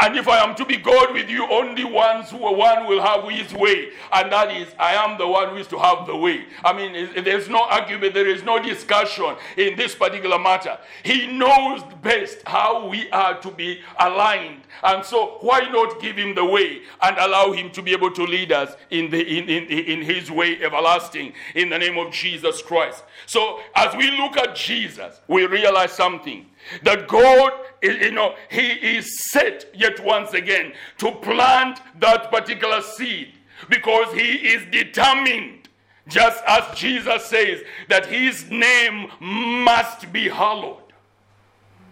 And 0.00 0.16
if 0.16 0.28
I 0.28 0.38
am 0.42 0.54
to 0.54 0.64
be 0.64 0.78
God 0.78 1.12
with 1.12 1.28
you, 1.28 1.46
only 1.50 1.84
once 1.84 2.32
one 2.32 2.86
will 2.86 3.02
have 3.02 3.28
his 3.28 3.52
way. 3.52 3.90
And 4.12 4.32
that 4.32 4.50
is, 4.50 4.68
I 4.78 4.94
am 4.94 5.18
the 5.18 5.26
one 5.26 5.50
who 5.50 5.56
is 5.56 5.66
to 5.68 5.78
have 5.78 6.06
the 6.06 6.16
way. 6.16 6.44
I 6.64 6.72
mean, 6.72 7.22
there's 7.22 7.50
no 7.50 7.64
argument, 7.64 8.14
there 8.14 8.28
is 8.28 8.42
no 8.42 8.62
discussion 8.62 9.36
in 9.58 9.76
this 9.76 9.94
particular 9.94 10.38
matter. 10.38 10.78
He 11.02 11.26
knows 11.26 11.82
best 12.02 12.38
how 12.46 12.88
we 12.88 13.10
are 13.10 13.38
to 13.40 13.50
be 13.50 13.80
aligned. 13.98 14.62
And 14.82 15.04
so, 15.04 15.36
why 15.40 15.68
not 15.68 16.00
give 16.00 16.16
him 16.16 16.34
the 16.34 16.44
way 16.44 16.80
and 17.02 17.18
allow 17.18 17.52
him 17.52 17.70
to 17.72 17.82
be 17.82 17.92
able 17.92 18.10
to 18.12 18.24
lead 18.24 18.52
us 18.52 18.74
in, 18.90 19.10
the, 19.10 19.20
in, 19.20 19.48
in, 19.50 19.64
in 19.64 20.02
his 20.02 20.30
way 20.30 20.62
everlasting 20.62 21.34
in 21.54 21.68
the 21.68 21.78
name 21.78 21.98
of 21.98 22.10
Jesus 22.12 22.62
Christ? 22.62 23.04
So, 23.26 23.60
as 23.74 23.94
we 23.96 24.10
look 24.12 24.38
at 24.38 24.56
Jesus, 24.56 25.20
we 25.28 25.44
realize 25.46 25.92
something 25.92 26.46
that 26.82 27.08
God, 27.08 27.52
you 27.82 28.10
know, 28.10 28.34
He 28.50 28.68
is 28.96 29.30
set 29.30 29.70
yet 29.74 30.04
once 30.04 30.32
again 30.32 30.72
to 30.98 31.12
plant 31.12 31.80
that 32.00 32.30
particular 32.30 32.82
seed 32.82 33.32
because 33.68 34.12
He 34.14 34.48
is 34.48 34.64
determined, 34.70 35.68
just 36.08 36.42
as 36.46 36.78
Jesus 36.78 37.26
says, 37.26 37.62
that 37.88 38.06
His 38.06 38.50
name 38.50 39.10
must 39.20 40.12
be 40.12 40.28
hallowed. 40.28 40.80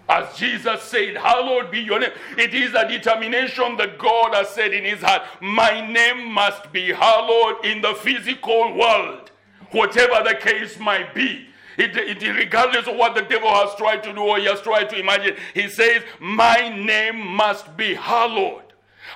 As 0.09 0.35
Jesus 0.39 0.83
said, 0.85 1.17
Hallowed 1.17 1.71
be 1.71 1.81
your 1.81 2.01
name. 2.01 2.13
It 2.39 2.55
is 2.55 2.73
a 2.75 2.89
determination 2.89 3.77
that 3.77 3.99
God 3.99 4.35
has 4.35 4.49
said 4.49 4.73
in 4.73 4.85
His 4.85 5.03
heart, 5.03 5.23
My 5.43 5.87
name 5.87 6.33
must 6.33 6.73
be 6.73 6.93
hallowed 6.93 7.65
in 7.65 7.83
the 7.83 7.95
physical 7.95 8.75
world, 8.75 9.31
whatever 9.71 10.27
the 10.27 10.35
case 10.35 10.79
might 10.79 11.15
be. 11.15 11.49
It, 11.79 11.97
it, 11.97 12.37
regardless 12.37 12.89
of 12.89 12.97
what 12.97 13.15
the 13.15 13.23
devil 13.23 13.49
has 13.49 13.75
tried 13.77 14.03
to 14.03 14.13
do 14.13 14.21
or 14.21 14.39
he 14.39 14.47
has 14.47 14.61
tried 14.61 14.91
to 14.91 14.99
imagine, 14.99 15.37
he 15.55 15.69
says, 15.69 16.03
My 16.21 16.69
name 16.77 17.25
must 17.25 17.77
be 17.77 17.95
hallowed. 17.95 18.65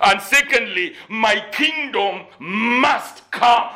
And 0.01 0.22
secondly, 0.22 0.94
my 1.09 1.44
kingdom 1.51 2.27
must 2.38 3.29
come 3.33 3.72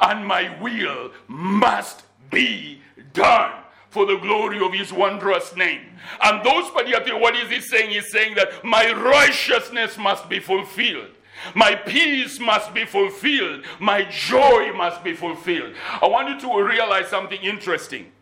and 0.00 0.26
my 0.26 0.60
will 0.60 1.12
must 1.28 2.02
be 2.30 2.80
done 3.12 3.52
for 3.90 4.06
the 4.06 4.16
glory 4.16 4.64
of 4.64 4.72
his 4.72 4.92
wondrous 4.92 5.54
name. 5.56 5.82
And 6.22 6.44
those 6.44 6.70
particular, 6.70 7.18
what 7.18 7.36
is 7.36 7.50
he 7.50 7.60
saying? 7.60 7.90
He's 7.90 8.10
saying 8.10 8.34
that 8.34 8.64
my 8.64 8.92
righteousness 8.92 9.96
must 9.98 10.28
be 10.28 10.40
fulfilled. 10.40 11.10
My 11.54 11.74
peace 11.74 12.38
must 12.38 12.74
be 12.74 12.84
fulfilled. 12.84 13.64
My 13.78 14.04
joy 14.04 14.72
must 14.74 15.02
be 15.02 15.14
fulfilled. 15.14 15.74
I 16.00 16.06
want 16.06 16.28
you 16.28 16.40
to 16.40 16.62
realize 16.62 17.08
something 17.08 17.40
interesting. 17.40 18.12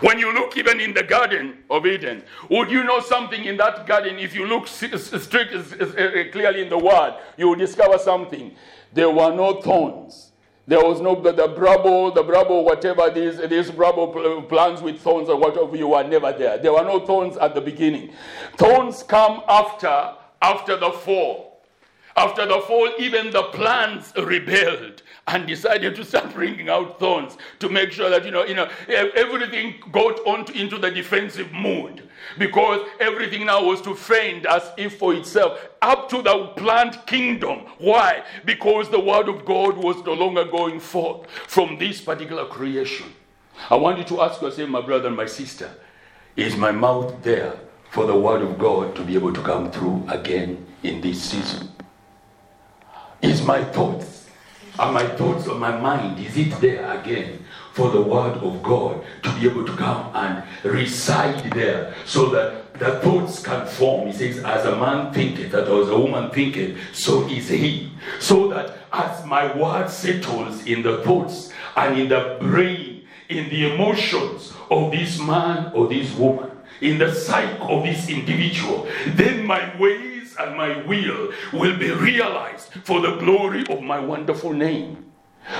When 0.00 0.18
you 0.18 0.34
look 0.34 0.56
even 0.58 0.78
in 0.78 0.92
the 0.92 1.02
Garden 1.02 1.58
of 1.70 1.86
Eden, 1.86 2.22
would 2.50 2.70
you 2.70 2.84
know 2.84 3.00
something 3.00 3.44
in 3.44 3.56
that 3.56 3.86
garden? 3.86 4.18
If 4.18 4.34
you 4.34 4.46
look 4.46 4.66
strict, 4.66 5.54
uh, 5.54 6.30
clearly 6.32 6.62
in 6.62 6.68
the 6.68 6.78
Word, 6.78 7.14
you 7.38 7.48
will 7.48 7.56
discover 7.56 7.96
something. 7.96 8.54
There 8.92 9.10
were 9.10 9.34
no 9.34 9.62
thorns. 9.62 10.32
There 10.66 10.84
was 10.84 11.00
no 11.00 11.20
the, 11.20 11.32
the 11.32 11.48
the 11.48 11.54
brabo, 12.22 12.62
whatever 12.62 13.10
these 13.10 13.38
these 13.48 13.70
brabo 13.70 14.48
plants 14.48 14.82
with 14.82 15.00
thorns 15.00 15.28
or 15.28 15.36
whatever 15.36 15.74
you 15.74 15.88
were 15.88 16.04
never 16.04 16.32
there. 16.32 16.58
There 16.58 16.72
were 16.72 16.84
no 16.84 17.04
thorns 17.06 17.36
at 17.38 17.54
the 17.54 17.60
beginning. 17.60 18.12
Thorns 18.58 19.02
come 19.02 19.42
after 19.48 20.12
after 20.42 20.76
the 20.76 20.90
fall. 20.90 21.49
After 22.16 22.44
the 22.46 22.60
fall, 22.60 22.90
even 22.98 23.30
the 23.30 23.44
plants 23.44 24.12
rebelled 24.16 25.02
and 25.26 25.46
decided 25.46 25.94
to 25.94 26.04
start 26.04 26.34
bringing 26.34 26.68
out 26.68 26.98
thorns 26.98 27.38
to 27.60 27.68
make 27.68 27.92
sure 27.92 28.10
that 28.10 28.24
you 28.24 28.30
know, 28.30 28.44
you 28.44 28.54
know, 28.54 28.68
everything 28.88 29.74
got 29.92 30.18
onto 30.26 30.52
into 30.52 30.76
the 30.76 30.90
defensive 30.90 31.52
mood 31.52 32.08
because 32.38 32.86
everything 32.98 33.46
now 33.46 33.64
was 33.64 33.80
to 33.82 33.94
fend 33.94 34.46
as 34.46 34.70
if 34.76 34.98
for 34.98 35.14
itself 35.14 35.68
up 35.82 36.08
to 36.08 36.20
the 36.22 36.46
plant 36.56 37.06
kingdom. 37.06 37.60
Why? 37.78 38.24
Because 38.44 38.88
the 38.90 39.00
word 39.00 39.28
of 39.28 39.44
God 39.44 39.76
was 39.76 40.04
no 40.04 40.14
longer 40.14 40.44
going 40.44 40.80
forth 40.80 41.30
from 41.30 41.78
this 41.78 42.00
particular 42.00 42.46
creation. 42.46 43.06
I 43.68 43.76
want 43.76 43.98
you 43.98 44.04
to 44.04 44.22
ask 44.22 44.40
yourself, 44.40 44.68
my 44.68 44.80
brother 44.80 45.08
and 45.08 45.16
my 45.16 45.26
sister, 45.26 45.70
is 46.36 46.56
my 46.56 46.72
mouth 46.72 47.22
there 47.22 47.58
for 47.90 48.06
the 48.06 48.18
word 48.18 48.42
of 48.42 48.58
God 48.58 48.96
to 48.96 49.02
be 49.02 49.14
able 49.14 49.32
to 49.32 49.42
come 49.42 49.70
through 49.70 50.04
again 50.08 50.66
in 50.82 51.00
this 51.00 51.22
season? 51.22 51.69
Is 53.22 53.42
my 53.42 53.64
thoughts. 53.64 54.28
Are 54.78 54.92
my 54.92 55.06
thoughts 55.06 55.46
on 55.46 55.58
my 55.58 55.76
mind, 55.76 56.24
is 56.24 56.36
it 56.38 56.58
there 56.60 56.98
again 56.98 57.44
for 57.72 57.90
the 57.90 58.00
word 58.00 58.38
of 58.38 58.62
God 58.62 59.04
to 59.22 59.32
be 59.34 59.46
able 59.46 59.66
to 59.66 59.76
come 59.76 60.10
and 60.14 60.42
reside 60.64 61.52
there 61.52 61.94
so 62.06 62.30
that 62.30 62.72
the 62.74 62.98
thoughts 63.00 63.42
can 63.42 63.66
form? 63.66 64.06
He 64.06 64.14
says, 64.14 64.38
As 64.38 64.64
a 64.64 64.76
man 64.76 65.12
thinketh, 65.12 65.52
that 65.52 65.68
as 65.68 65.88
a 65.88 65.98
woman 65.98 66.30
thinketh, 66.30 66.78
so 66.94 67.26
is 67.28 67.48
he. 67.48 67.92
So 68.20 68.48
that 68.48 68.78
as 68.92 69.24
my 69.26 69.54
word 69.54 69.90
settles 69.90 70.64
in 70.64 70.82
the 70.82 71.02
thoughts 71.02 71.52
and 71.76 71.98
in 71.98 72.08
the 72.08 72.38
brain, 72.40 73.06
in 73.28 73.50
the 73.50 73.74
emotions 73.74 74.52
of 74.70 74.92
this 74.92 75.20
man 75.20 75.72
or 75.74 75.88
this 75.88 76.14
woman, 76.14 76.50
in 76.80 76.96
the 76.96 77.14
psyche 77.14 77.58
of 77.58 77.82
this 77.82 78.08
individual, 78.08 78.88
then 79.08 79.44
my 79.44 79.76
ways 79.78 80.09
and 80.46 80.56
my 80.56 80.82
will 80.86 81.32
will 81.52 81.76
be 81.78 81.90
realized 81.90 82.72
for 82.84 83.00
the 83.00 83.16
glory 83.16 83.64
of 83.68 83.82
my 83.82 83.98
wonderful 83.98 84.52
name. 84.52 85.12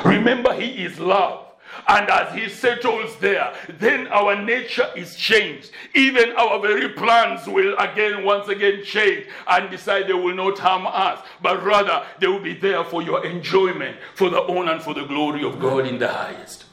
Remember, 0.05 0.55
He 0.55 0.85
is 0.85 0.99
love. 0.99 1.47
And 1.87 2.09
as 2.11 2.35
He 2.35 2.49
settles 2.49 3.16
there, 3.19 3.55
then 3.79 4.09
our 4.09 4.40
nature 4.40 4.88
is 4.97 5.14
changed. 5.14 5.71
Even 5.95 6.33
our 6.37 6.61
very 6.61 6.88
plans 6.90 7.47
will 7.47 7.77
again, 7.79 8.25
once 8.25 8.49
again, 8.49 8.83
change 8.85 9.27
and 9.47 9.71
decide 9.71 10.09
they 10.09 10.12
will 10.12 10.35
not 10.35 10.59
harm 10.59 10.87
us, 10.87 11.21
but 11.40 11.62
rather 11.62 12.05
they 12.19 12.27
will 12.27 12.43
be 12.43 12.55
there 12.55 12.85
for 12.85 13.03
your 13.03 13.25
enjoyment, 13.25 13.97
for 14.14 14.31
the 14.31 14.43
honor 14.43 14.73
and 14.73 14.83
for 14.83 14.95
the 14.95 15.05
glory 15.05 15.45
of 15.45 15.61
God 15.61 15.87
in 15.87 15.99
the 15.99 16.09
highest. 16.09 16.64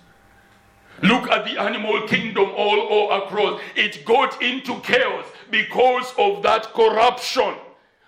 Look 1.04 1.30
at 1.30 1.46
the 1.46 1.62
animal 1.62 2.08
kingdom 2.08 2.50
all, 2.56 2.80
all 2.80 3.24
across. 3.24 3.62
It 3.76 4.04
got 4.04 4.42
into 4.42 4.80
chaos 4.80 5.26
because 5.52 6.12
of 6.18 6.42
that 6.42 6.74
corruption. 6.74 7.54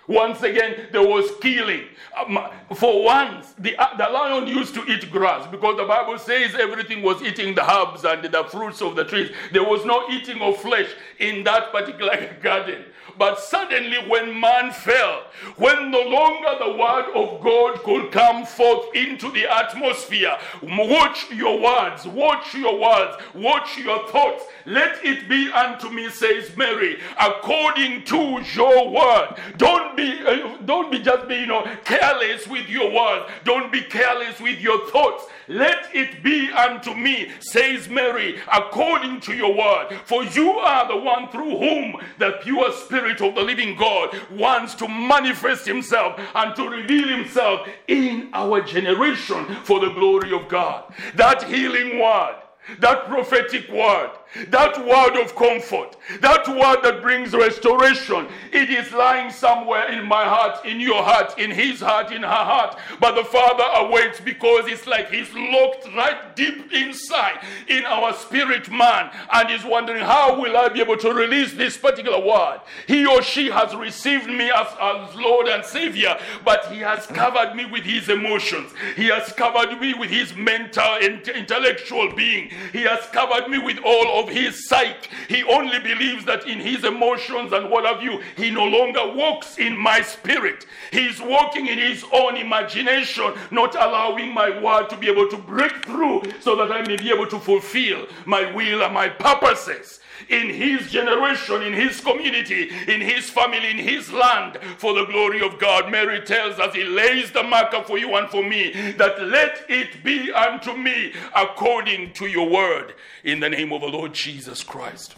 Once 0.10 0.42
again, 0.42 0.88
there 0.92 1.08
was 1.08 1.30
killing. 1.40 1.84
Um, 2.20 2.40
for 2.74 3.04
once, 3.04 3.54
the, 3.60 3.78
uh, 3.78 3.96
the 3.96 4.10
lion 4.10 4.48
used 4.48 4.74
to 4.74 4.84
eat 4.92 5.12
grass 5.12 5.46
because 5.52 5.78
the 5.78 5.86
Bible 5.86 6.18
says 6.18 6.56
everything 6.56 7.04
was 7.04 7.22
eating 7.22 7.54
the 7.54 7.62
herbs 7.62 8.04
and 8.04 8.24
the 8.24 8.44
fruits 8.46 8.82
of 8.82 8.96
the 8.96 9.06
trees. 9.06 9.30
There 9.54 9.64
was 9.64 9.86
no 9.86 10.10
eating 10.10 10.42
of 10.42 10.58
flesh 10.58 10.90
in 11.20 11.44
that 11.44 11.72
particular 11.72 12.36
garden. 12.42 12.86
But 13.20 13.38
suddenly, 13.38 13.98
when 14.08 14.40
man 14.40 14.72
fell, 14.72 15.24
when 15.58 15.92
no 15.92 16.02
longer 16.02 16.56
the 16.58 16.78
word 16.78 17.12
of 17.14 17.42
God 17.42 17.84
could 17.84 18.14
come 18.14 18.46
forth 18.46 18.96
into 18.96 19.30
the 19.32 19.46
atmosphere, 19.46 20.38
watch 20.64 21.30
your 21.30 21.60
words, 21.60 22.08
watch 22.08 22.56
your 22.56 22.80
words, 22.80 23.22
watch 23.36 23.78
your 23.78 24.08
thoughts. 24.08 24.46
Let 24.66 25.04
it 25.04 25.28
be 25.28 25.52
unto 25.52 25.90
me, 25.90 26.10
says 26.10 26.56
Mary, 26.56 27.02
according 27.20 28.06
to 28.06 28.42
your 28.54 28.90
word. 28.90 29.36
Don't 29.58 29.98
be, 29.98 30.18
uh, 30.26 30.56
don't 30.64 30.90
be 30.90 31.00
just 31.00 31.28
be, 31.28 31.36
you 31.36 31.48
know, 31.48 31.68
careless 31.84 32.48
with 32.48 32.70
your 32.70 32.90
words. 32.90 33.30
Don't 33.44 33.70
be 33.70 33.82
careless 33.82 34.40
with 34.40 34.62
your 34.62 34.88
thoughts. 34.92 35.26
Let 35.50 35.94
it 35.94 36.24
be 36.24 36.52
unto 36.52 36.94
me, 36.94 37.32
says 37.40 37.90
Mary, 37.90 38.40
according 38.54 39.20
to 39.22 39.34
your 39.34 39.58
word. 39.58 40.00
For 40.06 40.24
you 40.24 40.52
are 40.52 40.88
the 40.88 40.96
one 40.96 41.28
through 41.30 41.58
whom 41.58 41.96
the 42.20 42.38
pure 42.44 42.72
spirit 42.72 43.09
of 43.14 43.36
the 43.36 43.42
living 43.42 43.76
God 43.76 44.16
wants 44.32 44.76
to 44.76 44.88
manifest 44.88 45.66
himself 45.66 46.20
and 46.36 46.56
to 46.56 46.70
reveal 46.70 47.08
himself 47.08 47.68
in 47.88 48.30
our 48.34 48.62
generation 48.62 49.46
for 49.64 49.80
the 49.80 49.92
glory 49.94 50.34
of 50.34 50.48
God. 50.48 50.94
That 51.16 51.44
healing 51.44 52.00
word 52.00 52.36
that 52.80 53.08
prophetic 53.08 53.70
word, 53.70 54.12
that 54.50 54.78
word 54.86 55.20
of 55.20 55.36
comfort, 55.36 55.96
that 56.22 56.48
word 56.48 56.84
that 56.84 57.02
brings 57.02 57.34
restoration, 57.34 58.28
it 58.52 58.70
is 58.70 58.92
lying 58.94 59.32
somewhere 59.32 59.92
in 59.92 60.06
my 60.06 60.24
heart, 60.24 60.66
in 60.66 60.80
your 60.80 61.02
heart, 61.02 61.40
in 61.40 61.50
his 61.50 61.80
heart, 61.80 62.12
in 62.12 62.22
her 62.22 62.28
heart. 62.28 62.78
But 63.00 63.16
the 63.16 63.24
Father 63.24 63.64
awaits 63.76 64.20
because 64.20 64.68
it's 64.68 64.86
like 64.86 65.10
he's 65.10 65.34
locked 65.34 65.88
right 65.96 66.36
deep 66.36 66.72
inside 66.72 67.44
in 67.68 67.86
our 67.86 68.14
spirit 68.14 68.70
man 68.70 69.10
and 69.34 69.50
is 69.50 69.66
wondering, 69.66 70.04
how 70.04 70.40
will 70.40 70.56
I 70.56 70.70
be 70.70 70.82
able 70.82 70.98
to 70.98 71.14
release 71.14 71.54
this 71.54 71.78
particular 71.78 72.20
word? 72.24 72.62
He 72.86 73.08
or 73.08 73.24
she 73.24 73.48
has 73.48 73.76
received 73.76 74.28
me 74.28 74.52
as, 74.52 74.68
as 74.80 75.16
Lord 75.16 75.48
and 75.48 75.66
Savior, 75.66 76.18
but 76.46 76.72
he 76.72 76.80
has 76.80 77.08
covered 77.08 77.56
me 77.56 77.66
with 77.66 77.84
his 77.84 78.10
emotions, 78.10 78.72
he 78.96 79.06
has 79.06 79.34
covered 79.34 79.80
me 79.80 79.96
with 79.96 80.12
his 80.12 80.36
mental 80.36 80.98
and 81.02 81.28
intellectual 81.28 82.14
being. 82.14 82.52
He 82.72 82.82
has 82.82 83.06
covered 83.08 83.50
me 83.50 83.58
with 83.58 83.80
all 83.84 84.19
of 84.20 84.30
his 84.30 84.68
sight. 84.68 85.08
He 85.28 85.44
only 85.44 85.80
believes 85.80 86.26
that 86.26 86.48
in 86.48 86.60
his 86.60 86.84
emotions 86.84 87.54
and 87.54 87.70
what 87.70 87.86
have 87.86 88.04
you, 88.04 88.22
he 88.36 88.52
no 88.52 88.66
longer 88.66 89.14
walks 89.14 89.58
in 89.58 89.78
my 89.78 90.02
spirit. 90.02 90.66
He's 90.92 91.22
walking 91.22 91.68
in 91.68 91.78
his 91.78 92.04
own 92.12 92.36
imagination, 92.38 93.34
not 93.52 93.76
allowing 93.76 94.34
my 94.34 94.62
word 94.62 94.90
to 94.90 94.98
be 94.98 95.10
able 95.10 95.28
to 95.30 95.38
break 95.38 95.86
through 95.86 96.24
so 96.40 96.56
that 96.56 96.72
I 96.72 96.82
may 96.82 96.98
be 96.98 97.12
able 97.12 97.28
to 97.28 97.40
fulfill 97.40 98.08
my 98.26 98.52
will 98.52 98.84
and 98.84 98.94
my 98.94 99.10
purposes 99.10 100.00
in 100.28 100.50
his 100.50 100.92
generation, 100.92 101.62
in 101.62 101.74
his 101.74 102.02
community, 102.02 102.70
in 102.88 103.02
his 103.02 103.30
family, 103.30 103.72
in 103.72 103.78
his 103.78 104.12
land 104.12 104.60
for 104.78 104.94
the 104.94 105.06
glory 105.06 105.42
of 105.42 105.60
God. 105.60 105.92
Mary 105.92 106.22
tells 106.22 106.60
us, 106.60 106.76
He 106.76 106.84
lays 106.84 107.32
the 107.32 107.44
marker 107.44 107.84
for 107.84 107.98
you 107.98 108.16
and 108.16 108.30
for 108.30 108.44
me 108.44 108.72
that 108.98 109.22
let 109.22 109.66
it 109.70 110.04
be 110.04 110.32
unto 110.32 110.76
me 110.76 111.14
according 111.36 112.14
to 112.14 112.28
your 112.28 112.50
word 112.50 112.94
in 113.24 113.40
the 113.40 113.50
name 113.50 113.72
of 113.72 113.82
the 113.82 113.88
Lord 113.88 114.14
Jesus 114.14 114.64
Christ. 114.64 115.16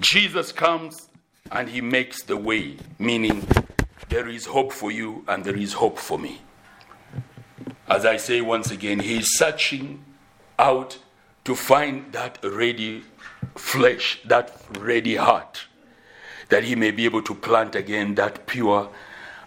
Jesus 0.00 0.52
comes 0.52 1.08
and 1.50 1.68
he 1.68 1.80
makes 1.80 2.22
the 2.22 2.36
way, 2.36 2.76
meaning 2.98 3.46
there 4.08 4.28
is 4.28 4.46
hope 4.46 4.72
for 4.72 4.90
you 4.90 5.24
and 5.28 5.44
there 5.44 5.56
is 5.56 5.74
hope 5.74 5.98
for 5.98 6.18
me. 6.18 6.40
As 7.88 8.04
I 8.04 8.16
say 8.16 8.40
once 8.40 8.70
again, 8.70 9.00
he 9.00 9.18
is 9.18 9.36
searching 9.36 10.04
out 10.58 10.98
to 11.44 11.54
find 11.54 12.10
that 12.12 12.38
ready 12.42 13.04
flesh, 13.54 14.20
that 14.24 14.58
ready 14.78 15.16
heart, 15.16 15.66
that 16.48 16.64
he 16.64 16.74
may 16.74 16.90
be 16.90 17.04
able 17.04 17.22
to 17.22 17.34
plant 17.34 17.74
again 17.74 18.14
that 18.14 18.46
pure 18.46 18.88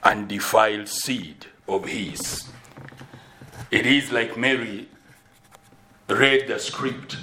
and 0.03 0.27
defiled 0.27 0.87
seed 0.87 1.47
of 1.67 1.85
his. 1.85 2.45
It 3.71 3.85
is 3.85 4.11
like 4.11 4.37
Mary 4.37 4.87
read 6.07 6.47
the 6.47 6.59
script 6.59 7.17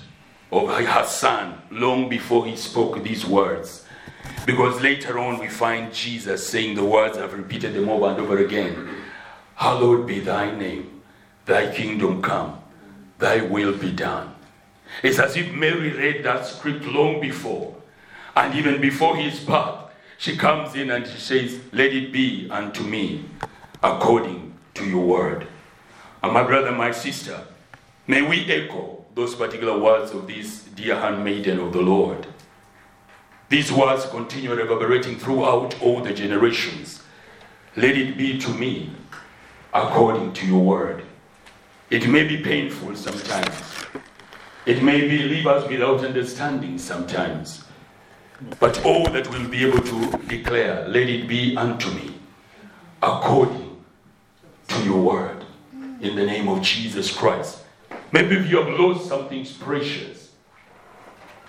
of 0.50 0.68
her 0.68 1.04
son 1.06 1.62
long 1.70 2.08
before 2.08 2.44
he 2.46 2.56
spoke 2.56 3.02
these 3.02 3.24
words. 3.24 3.86
Because 4.44 4.80
later 4.82 5.18
on 5.18 5.38
we 5.38 5.48
find 5.48 5.92
Jesus 5.92 6.46
saying 6.46 6.74
the 6.74 6.84
words, 6.84 7.16
I've 7.16 7.32
repeated 7.32 7.74
them 7.74 7.88
over 7.88 8.08
and 8.08 8.20
over 8.20 8.38
again 8.38 8.90
Hallowed 9.56 10.06
be 10.06 10.18
thy 10.18 10.50
name, 10.54 11.02
thy 11.46 11.72
kingdom 11.72 12.20
come, 12.20 12.60
thy 13.18 13.40
will 13.40 13.72
be 13.78 13.92
done 13.92 14.33
it's 15.02 15.18
as 15.18 15.36
if 15.36 15.52
Mary 15.52 15.92
read 15.92 16.24
that 16.24 16.46
script 16.46 16.84
long 16.84 17.20
before. 17.20 17.74
And 18.36 18.54
even 18.54 18.80
before 18.80 19.16
his 19.16 19.40
birth, 19.40 19.90
she 20.18 20.36
comes 20.36 20.74
in 20.74 20.90
and 20.90 21.06
she 21.06 21.18
says, 21.18 21.60
Let 21.72 21.92
it 21.92 22.12
be 22.12 22.48
unto 22.50 22.82
me 22.82 23.24
according 23.82 24.54
to 24.74 24.84
your 24.84 25.04
word. 25.04 25.46
And 26.22 26.32
my 26.32 26.42
brother, 26.42 26.72
my 26.72 26.90
sister, 26.90 27.40
may 28.06 28.22
we 28.22 28.50
echo 28.50 29.04
those 29.14 29.34
particular 29.34 29.78
words 29.78 30.12
of 30.12 30.26
this 30.26 30.64
dear 30.74 30.96
handmaiden 30.96 31.60
of 31.60 31.72
the 31.72 31.82
Lord. 31.82 32.26
These 33.48 33.70
words 33.70 34.06
continue 34.06 34.54
reverberating 34.54 35.18
throughout 35.18 35.80
all 35.80 36.00
the 36.00 36.12
generations. 36.12 37.02
Let 37.76 37.96
it 37.96 38.16
be 38.16 38.38
to 38.38 38.50
me 38.50 38.90
according 39.72 40.32
to 40.34 40.46
your 40.46 40.62
word. 40.62 41.04
It 41.90 42.08
may 42.08 42.26
be 42.26 42.38
painful 42.38 42.96
sometimes. 42.96 43.73
It 44.66 44.82
may 44.82 45.02
be 45.02 45.18
leave 45.18 45.46
us 45.46 45.68
without 45.68 46.04
understanding 46.04 46.78
sometimes. 46.78 47.64
But 48.58 48.82
all 48.84 49.04
that 49.10 49.28
we'll 49.30 49.48
be 49.48 49.64
able 49.66 49.82
to 49.82 50.18
declare, 50.26 50.88
let 50.88 51.08
it 51.08 51.28
be 51.28 51.54
unto 51.56 51.90
me 51.90 52.14
according 53.02 53.84
to 54.68 54.84
your 54.84 55.00
word. 55.00 55.44
In 56.00 56.16
the 56.16 56.24
name 56.24 56.48
of 56.48 56.62
Jesus 56.62 57.14
Christ. 57.14 57.62
Maybe 58.10 58.36
you 58.36 58.62
have 58.62 58.78
lost 58.78 59.06
something 59.06 59.44
precious. 59.60 60.32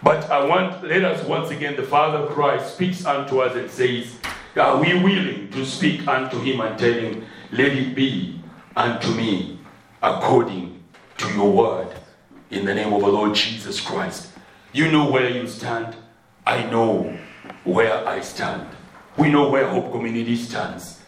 But 0.04 0.30
I 0.30 0.45
want, 0.45 0.84
let 0.84 1.06
us 1.06 1.25
once 1.25 1.51
again, 1.51 1.75
the 1.75 1.84
Father 1.84 2.28
Christ 2.28 2.75
speaks 2.75 3.06
unto 3.06 3.39
us 3.39 3.56
and 3.56 3.71
says, 3.71 4.17
Are 4.58 4.80
we 4.80 4.93
willing 4.93 5.49
to 5.51 5.65
speak 5.65 6.06
unto 6.08 6.39
him 6.39 6.60
and 6.60 6.78
tell 6.78 6.93
him, 6.93 7.25
Let 7.51 7.71
it 7.71 7.95
be 7.95 8.41
unto 8.75 9.13
me 9.13 9.60
according 10.04 10.84
to 11.17 11.34
your 11.34 11.51
word? 11.51 11.94
In 12.49 12.65
the 12.65 12.73
name 12.73 12.93
of 12.93 13.01
the 13.01 13.08
Lord 13.08 13.36
Jesus 13.36 13.81
Christ. 13.81 14.29
You 14.73 14.91
know 14.91 15.10
where 15.10 15.29
you 15.29 15.47
stand. 15.47 15.95
I 16.45 16.63
know 16.69 17.17
where 17.63 18.08
I 18.08 18.21
stand. 18.21 18.67
We 19.17 19.29
know 19.29 19.49
where 19.49 19.67
Hope 19.67 19.91
Community 19.91 20.36
stands. 20.36 21.01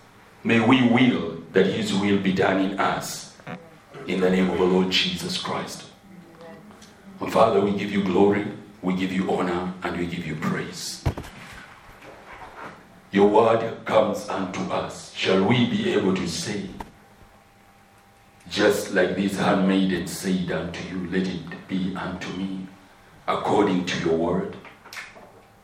May 0.43 0.59
we 0.59 0.87
will 0.87 1.43
that 1.53 1.65
His 1.65 1.93
will 1.93 2.19
be 2.19 2.33
done 2.33 2.59
in 2.59 2.79
us. 2.79 3.35
In 4.07 4.21
the 4.21 4.29
name 4.29 4.49
of 4.49 4.57
the 4.57 4.65
Lord 4.65 4.89
Jesus 4.89 5.37
Christ. 5.37 5.83
And 7.19 7.31
Father, 7.31 7.59
we 7.59 7.71
give 7.71 7.91
you 7.91 8.03
glory, 8.03 8.47
we 8.81 8.95
give 8.95 9.11
you 9.11 9.29
honor, 9.31 9.73
and 9.83 9.97
we 9.97 10.05
give 10.05 10.25
you 10.25 10.35
praise. 10.35 11.03
Your 13.11 13.27
word 13.27 13.85
comes 13.85 14.29
unto 14.29 14.61
us. 14.71 15.13
Shall 15.13 15.43
we 15.43 15.69
be 15.69 15.93
able 15.93 16.13
to 16.15 16.27
say, 16.27 16.69
just 18.57 18.95
like 18.95 19.15
this 19.15 19.37
handmaiden 19.37 20.07
said 20.07 20.51
unto 20.51 20.81
you, 20.89 21.07
let 21.11 21.27
it 21.27 21.67
be 21.67 21.95
unto 21.95 22.27
me 22.33 22.65
according 23.27 23.85
to 23.85 24.03
your 24.03 24.17
word. 24.17 24.57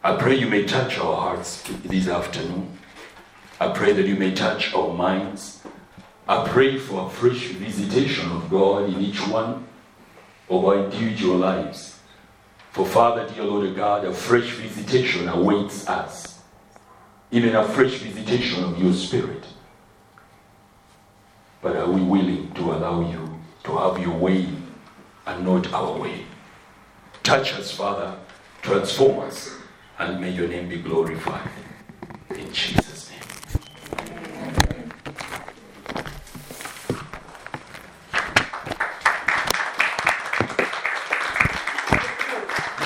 I 0.03 0.15
pray 0.15 0.35
you 0.35 0.47
may 0.47 0.63
touch 0.65 0.99
our 0.99 1.15
hearts 1.15 1.63
this 1.85 2.07
afternoon. 2.07 2.77
I 3.59 3.69
pray 3.69 3.93
that 3.93 4.05
you 4.05 4.15
may 4.15 4.35
touch 4.35 4.75
our 4.75 4.93
minds. 4.93 5.63
I 6.27 6.47
pray 6.47 6.77
for 6.77 7.07
a 7.07 7.09
fresh 7.09 7.47
visitation 7.47 8.29
of 8.29 8.47
God 8.51 8.87
in 8.93 9.01
each 9.01 9.27
one 9.27 9.65
of 10.47 10.63
our 10.63 10.83
individual 10.83 11.37
lives. 11.37 11.97
For 12.73 12.85
Father, 12.85 13.27
dear 13.27 13.45
Lord 13.45 13.75
God, 13.75 14.05
a 14.05 14.13
fresh 14.13 14.51
visitation 14.51 15.29
awaits 15.29 15.87
us 15.87 16.41
even 17.31 17.55
a 17.55 17.67
fresh 17.67 17.93
visitation 17.93 18.63
of 18.63 18.77
your 18.77 18.93
spirit. 18.93 19.43
But 21.63 21.77
are 21.77 21.89
we 21.89 22.01
willing 22.01 22.51
to 22.55 22.61
allow 22.73 22.99
you 23.09 23.39
to 23.63 23.77
have 23.77 23.97
your 23.97 24.17
way 24.17 24.49
and 25.25 25.45
not 25.45 25.71
our 25.71 25.97
way? 25.97 26.25
Touch 27.23 27.53
us, 27.53 27.71
Father, 27.71 28.17
transform 28.61 29.19
us, 29.19 29.55
and 29.97 30.19
may 30.19 30.29
your 30.29 30.49
name 30.49 30.67
be 30.67 30.81
glorified. 30.81 31.49
In 32.31 32.51
Jesus' 32.51 32.82